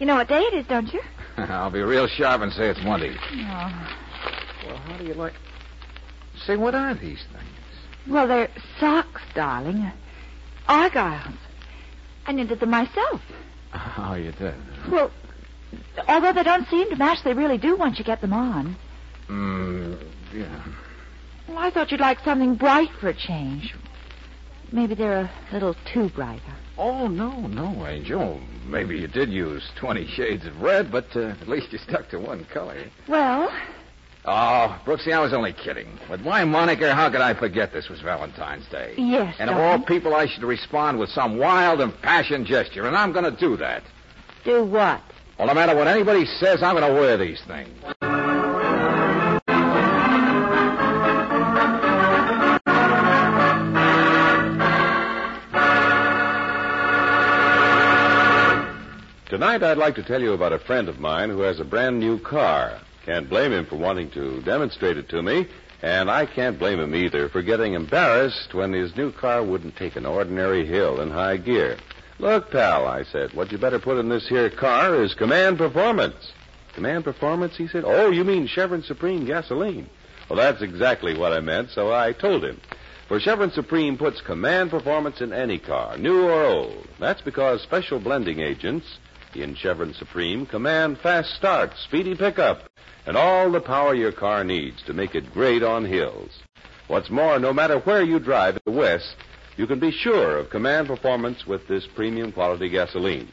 You 0.00 0.06
know 0.06 0.16
what 0.16 0.26
day 0.26 0.40
it 0.40 0.54
is, 0.54 0.66
don't 0.66 0.92
you? 0.92 1.00
I'll 1.36 1.70
be 1.70 1.80
real 1.80 2.08
sharp 2.08 2.42
and 2.42 2.52
say 2.52 2.68
it's 2.68 2.82
Monday. 2.82 3.14
Oh. 3.16 3.88
Well, 4.66 4.76
how 4.76 4.98
do 4.98 5.04
you 5.04 5.14
like... 5.14 5.34
Say, 6.44 6.56
what 6.56 6.74
are 6.74 6.94
these 6.94 7.22
things? 7.32 8.08
Well, 8.08 8.26
they're 8.26 8.50
socks, 8.80 9.22
darling. 9.36 9.92
Argyles. 10.68 11.36
I 12.26 12.32
knitted 12.32 12.58
them 12.58 12.70
myself. 12.70 13.22
Oh, 13.96 14.14
you 14.14 14.32
did? 14.32 14.54
Well, 14.90 15.12
although 16.08 16.32
they 16.32 16.42
don't 16.42 16.68
seem 16.68 16.90
to 16.90 16.96
match, 16.96 17.18
they 17.24 17.34
really 17.34 17.58
do 17.58 17.76
once 17.76 18.00
you 18.00 18.04
get 18.04 18.20
them 18.20 18.32
on. 18.32 18.76
Mm, 19.28 19.96
yeah. 20.32 20.64
Well, 21.46 21.58
I 21.58 21.70
thought 21.70 21.92
you'd 21.92 22.00
like 22.00 22.18
something 22.24 22.56
bright 22.56 22.90
for 23.00 23.08
a 23.08 23.14
change. 23.14 23.74
Maybe 24.74 24.94
they're 24.96 25.20
a 25.20 25.30
little 25.52 25.76
too 25.92 26.08
bright. 26.10 26.42
Oh, 26.76 27.06
no, 27.06 27.30
no, 27.46 27.86
Angel. 27.86 28.40
Maybe 28.66 28.98
you 28.98 29.06
did 29.06 29.30
use 29.30 29.62
20 29.76 30.06
shades 30.08 30.44
of 30.46 30.60
red, 30.60 30.90
but 30.90 31.06
uh, 31.14 31.28
at 31.40 31.48
least 31.48 31.72
you 31.72 31.78
stuck 31.78 32.08
to 32.10 32.18
one 32.18 32.44
color. 32.52 32.76
Well, 33.08 33.50
Oh, 34.26 34.80
Brooksy, 34.86 35.12
I 35.12 35.20
was 35.20 35.34
only 35.34 35.52
kidding. 35.52 35.86
With 36.10 36.22
my 36.22 36.44
moniker, 36.46 36.92
how 36.94 37.10
could 37.10 37.20
I 37.20 37.34
forget 37.34 37.72
this 37.74 37.88
was 37.90 38.00
Valentine's 38.00 38.66
Day? 38.68 38.94
yes, 38.96 39.36
And 39.38 39.50
of 39.50 39.56
darling. 39.56 39.80
all 39.82 39.86
people, 39.86 40.14
I 40.14 40.26
should 40.26 40.42
respond 40.44 40.98
with 40.98 41.10
some 41.10 41.36
wild, 41.36 41.80
and 41.82 41.92
impassioned 41.92 42.46
gesture, 42.46 42.86
and 42.86 42.96
I'm 42.96 43.12
going 43.12 43.26
to 43.30 43.38
do 43.38 43.56
that. 43.58 43.82
Do 44.44 44.64
what? 44.64 45.02
Well, 45.38 45.46
no 45.48 45.54
matter 45.54 45.76
what 45.76 45.88
anybody 45.88 46.24
says, 46.24 46.62
I'm 46.62 46.74
going 46.74 46.90
to 46.90 46.98
wear 46.98 47.18
these 47.18 47.42
things. 47.46 47.68
Tonight, 59.54 59.70
I'd 59.70 59.78
like 59.78 59.94
to 59.94 60.02
tell 60.02 60.20
you 60.20 60.32
about 60.32 60.52
a 60.52 60.58
friend 60.58 60.88
of 60.88 60.98
mine 60.98 61.30
who 61.30 61.42
has 61.42 61.60
a 61.60 61.64
brand 61.64 62.00
new 62.00 62.18
car. 62.18 62.80
Can't 63.06 63.30
blame 63.30 63.52
him 63.52 63.66
for 63.66 63.76
wanting 63.76 64.10
to 64.10 64.42
demonstrate 64.42 64.96
it 64.96 65.08
to 65.10 65.22
me, 65.22 65.46
and 65.80 66.10
I 66.10 66.26
can't 66.26 66.58
blame 66.58 66.80
him 66.80 66.92
either 66.92 67.28
for 67.28 67.40
getting 67.40 67.74
embarrassed 67.74 68.52
when 68.52 68.72
his 68.72 68.96
new 68.96 69.12
car 69.12 69.44
wouldn't 69.44 69.76
take 69.76 69.94
an 69.94 70.06
ordinary 70.06 70.66
hill 70.66 71.00
in 71.00 71.08
high 71.08 71.36
gear. 71.36 71.76
Look, 72.18 72.50
pal, 72.50 72.88
I 72.88 73.04
said, 73.04 73.32
what 73.32 73.52
you 73.52 73.58
better 73.58 73.78
put 73.78 73.98
in 73.98 74.08
this 74.08 74.26
here 74.26 74.50
car 74.50 75.00
is 75.00 75.14
command 75.14 75.58
performance. 75.58 76.32
Command 76.72 77.04
performance, 77.04 77.56
he 77.56 77.68
said. 77.68 77.84
Oh, 77.86 78.10
you 78.10 78.24
mean 78.24 78.48
Chevron 78.48 78.82
Supreme 78.82 79.24
gasoline. 79.24 79.88
Well, 80.28 80.36
that's 80.36 80.62
exactly 80.62 81.16
what 81.16 81.32
I 81.32 81.38
meant, 81.38 81.70
so 81.70 81.94
I 81.94 82.10
told 82.10 82.44
him. 82.44 82.60
For 83.06 83.20
Chevron 83.20 83.52
Supreme 83.52 83.98
puts 83.98 84.20
command 84.20 84.70
performance 84.70 85.20
in 85.20 85.32
any 85.32 85.60
car, 85.60 85.96
new 85.96 86.24
or 86.24 86.42
old. 86.42 86.88
That's 86.98 87.20
because 87.20 87.62
special 87.62 88.00
blending 88.00 88.40
agents 88.40 88.98
in 89.36 89.54
Chevron 89.54 89.94
Supreme 89.94 90.46
command 90.46 90.98
fast 90.98 91.34
start, 91.34 91.72
speedy 91.84 92.14
pickup, 92.14 92.68
and 93.06 93.16
all 93.16 93.50
the 93.50 93.60
power 93.60 93.94
your 93.94 94.12
car 94.12 94.44
needs 94.44 94.82
to 94.84 94.92
make 94.92 95.14
it 95.14 95.32
great 95.32 95.62
on 95.62 95.84
hills. 95.84 96.30
What's 96.88 97.10
more, 97.10 97.38
no 97.38 97.52
matter 97.52 97.78
where 97.80 98.02
you 98.02 98.18
drive 98.18 98.56
in 98.56 98.62
the 98.66 98.78
West, 98.78 99.16
you 99.56 99.66
can 99.66 99.78
be 99.78 99.90
sure 99.90 100.36
of 100.38 100.50
command 100.50 100.88
performance 100.88 101.46
with 101.46 101.66
this 101.68 101.86
premium 101.94 102.32
quality 102.32 102.68
gasoline. 102.68 103.28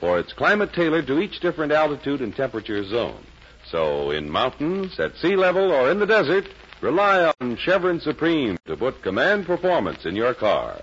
For 0.00 0.18
it's 0.18 0.32
climate 0.32 0.72
tailored 0.72 1.06
to 1.06 1.20
each 1.20 1.40
different 1.40 1.72
altitude 1.72 2.20
and 2.20 2.34
temperature 2.34 2.84
zone. 2.84 3.24
So 3.70 4.10
in 4.10 4.30
mountains, 4.30 4.98
at 4.98 5.16
sea 5.16 5.36
level, 5.36 5.72
or 5.72 5.90
in 5.90 5.98
the 5.98 6.06
desert, 6.06 6.46
rely 6.80 7.32
on 7.40 7.56
Chevron 7.56 8.00
Supreme 8.00 8.58
to 8.66 8.76
put 8.76 9.02
command 9.02 9.46
performance 9.46 10.04
in 10.04 10.16
your 10.16 10.34
car. 10.34 10.80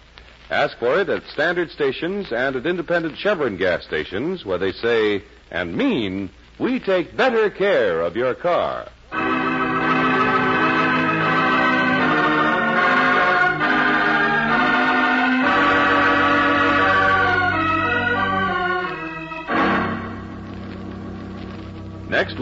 Ask 0.51 0.77
for 0.79 0.99
it 0.99 1.07
at 1.07 1.23
standard 1.27 1.71
stations 1.71 2.33
and 2.33 2.57
at 2.57 2.65
independent 2.65 3.17
Chevron 3.17 3.55
gas 3.55 3.85
stations 3.85 4.45
where 4.45 4.57
they 4.57 4.73
say 4.73 5.23
and 5.49 5.73
mean 5.77 6.29
we 6.59 6.77
take 6.77 7.15
better 7.15 7.49
care 7.49 8.01
of 8.01 8.17
your 8.17 8.35
car. 8.35 8.89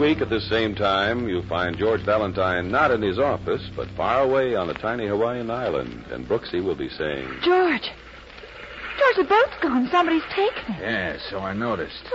Week 0.00 0.22
at 0.22 0.30
this 0.30 0.48
same 0.48 0.74
time, 0.74 1.28
you'll 1.28 1.46
find 1.46 1.76
George 1.76 2.02
Valentine 2.02 2.70
not 2.70 2.90
in 2.90 3.02
his 3.02 3.18
office, 3.18 3.62
but 3.76 3.86
far 3.90 4.22
away 4.22 4.56
on 4.56 4.70
a 4.70 4.74
tiny 4.74 5.06
Hawaiian 5.06 5.50
island, 5.50 6.06
and 6.10 6.26
Brooksy 6.26 6.64
will 6.64 6.74
be 6.74 6.88
saying, 6.88 7.28
George. 7.42 7.90
George, 8.98 9.16
the 9.16 9.24
boat's 9.24 9.56
gone. 9.62 9.88
Somebody's 9.90 10.22
taken 10.34 10.74
it. 10.74 10.80
Yeah, 10.80 11.18
so 11.28 11.40
I 11.40 11.52
noticed. 11.52 12.08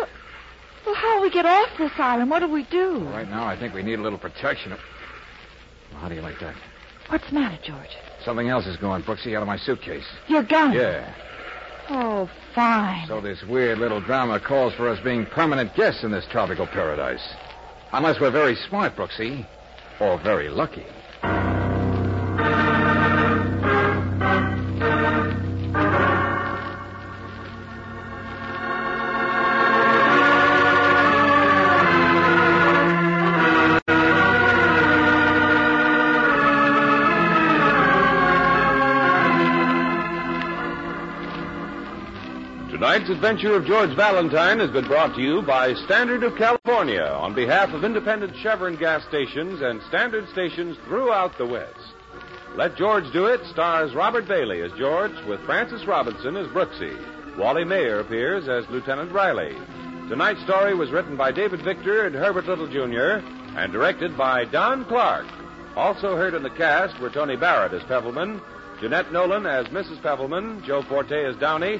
Well, 0.85 0.95
how 0.95 1.15
will 1.15 1.21
we 1.21 1.29
get 1.29 1.45
off 1.45 1.69
this 1.77 1.91
island? 1.97 2.31
What 2.31 2.39
do 2.39 2.51
we 2.51 2.63
do? 2.63 3.07
Right 3.09 3.29
now, 3.29 3.45
I 3.45 3.57
think 3.57 3.73
we 3.73 3.83
need 3.83 3.99
a 3.99 4.01
little 4.01 4.19
protection. 4.19 4.71
Well, 4.71 6.01
how 6.01 6.09
do 6.09 6.15
you 6.15 6.21
like 6.21 6.39
that? 6.39 6.55
What's 7.09 7.27
the 7.29 7.35
matter, 7.35 7.59
George? 7.63 7.95
Something 8.23 8.49
else 8.49 8.65
is 8.65 8.77
going, 8.77 9.03
Brooksy, 9.03 9.35
out 9.35 9.43
of 9.43 9.47
my 9.47 9.57
suitcase. 9.57 10.05
Your 10.27 10.41
gun. 10.41 10.73
Yeah. 10.73 11.13
Oh, 11.89 12.27
fine. 12.55 13.07
So 13.07 13.21
this 13.21 13.43
weird 13.43 13.77
little 13.77 14.01
drama 14.01 14.39
calls 14.39 14.73
for 14.73 14.89
us 14.89 14.99
being 15.03 15.27
permanent 15.27 15.75
guests 15.75 16.03
in 16.03 16.11
this 16.11 16.25
tropical 16.31 16.65
paradise. 16.65 17.21
Unless 17.95 18.19
we're 18.19 18.29
very 18.29 18.55
smart, 18.67 18.93
Brooksy. 18.97 19.45
Or 20.01 20.19
very 20.21 20.49
lucky. 20.49 20.85
Adventure 43.15 43.55
of 43.55 43.65
George 43.65 43.95
Valentine 43.95 44.59
has 44.59 44.69
been 44.71 44.87
brought 44.87 45.15
to 45.15 45.21
you 45.21 45.41
by 45.41 45.73
Standard 45.85 46.21
of 46.23 46.35
California 46.35 47.01
on 47.01 47.33
behalf 47.33 47.69
of 47.69 47.85
independent 47.85 48.35
Chevron 48.35 48.75
gas 48.75 49.05
stations 49.07 49.61
and 49.61 49.81
standard 49.83 50.27
stations 50.33 50.77
throughout 50.85 51.35
the 51.37 51.45
West. 51.45 51.93
Let 52.57 52.75
George 52.75 53.05
Do 53.13 53.27
It 53.27 53.39
stars 53.45 53.95
Robert 53.95 54.27
Bailey 54.27 54.61
as 54.61 54.71
George 54.73 55.13
with 55.29 55.39
Frances 55.45 55.87
Robinson 55.87 56.35
as 56.35 56.47
Brooksy. 56.47 56.93
Wally 57.37 57.63
Maher 57.63 58.01
appears 58.01 58.49
as 58.49 58.69
Lieutenant 58.69 59.13
Riley. 59.13 59.55
Tonight's 60.09 60.43
story 60.43 60.75
was 60.75 60.91
written 60.91 61.15
by 61.15 61.31
David 61.31 61.61
Victor 61.61 62.05
and 62.05 62.15
Herbert 62.15 62.47
Little 62.47 62.67
Jr. 62.67 63.25
and 63.57 63.71
directed 63.71 64.17
by 64.17 64.43
Don 64.43 64.83
Clark. 64.85 65.25
Also 65.77 66.17
heard 66.17 66.33
in 66.33 66.43
the 66.43 66.49
cast 66.49 66.99
were 66.99 67.09
Tony 67.09 67.37
Barrett 67.37 67.71
as 67.71 67.83
Pebbleman, 67.83 68.41
Jeanette 68.81 69.13
Nolan 69.13 69.45
as 69.45 69.67
Mrs. 69.67 70.01
Pebbleman, 70.01 70.65
Joe 70.65 70.81
Forte 70.81 71.25
as 71.25 71.37
Downey, 71.37 71.79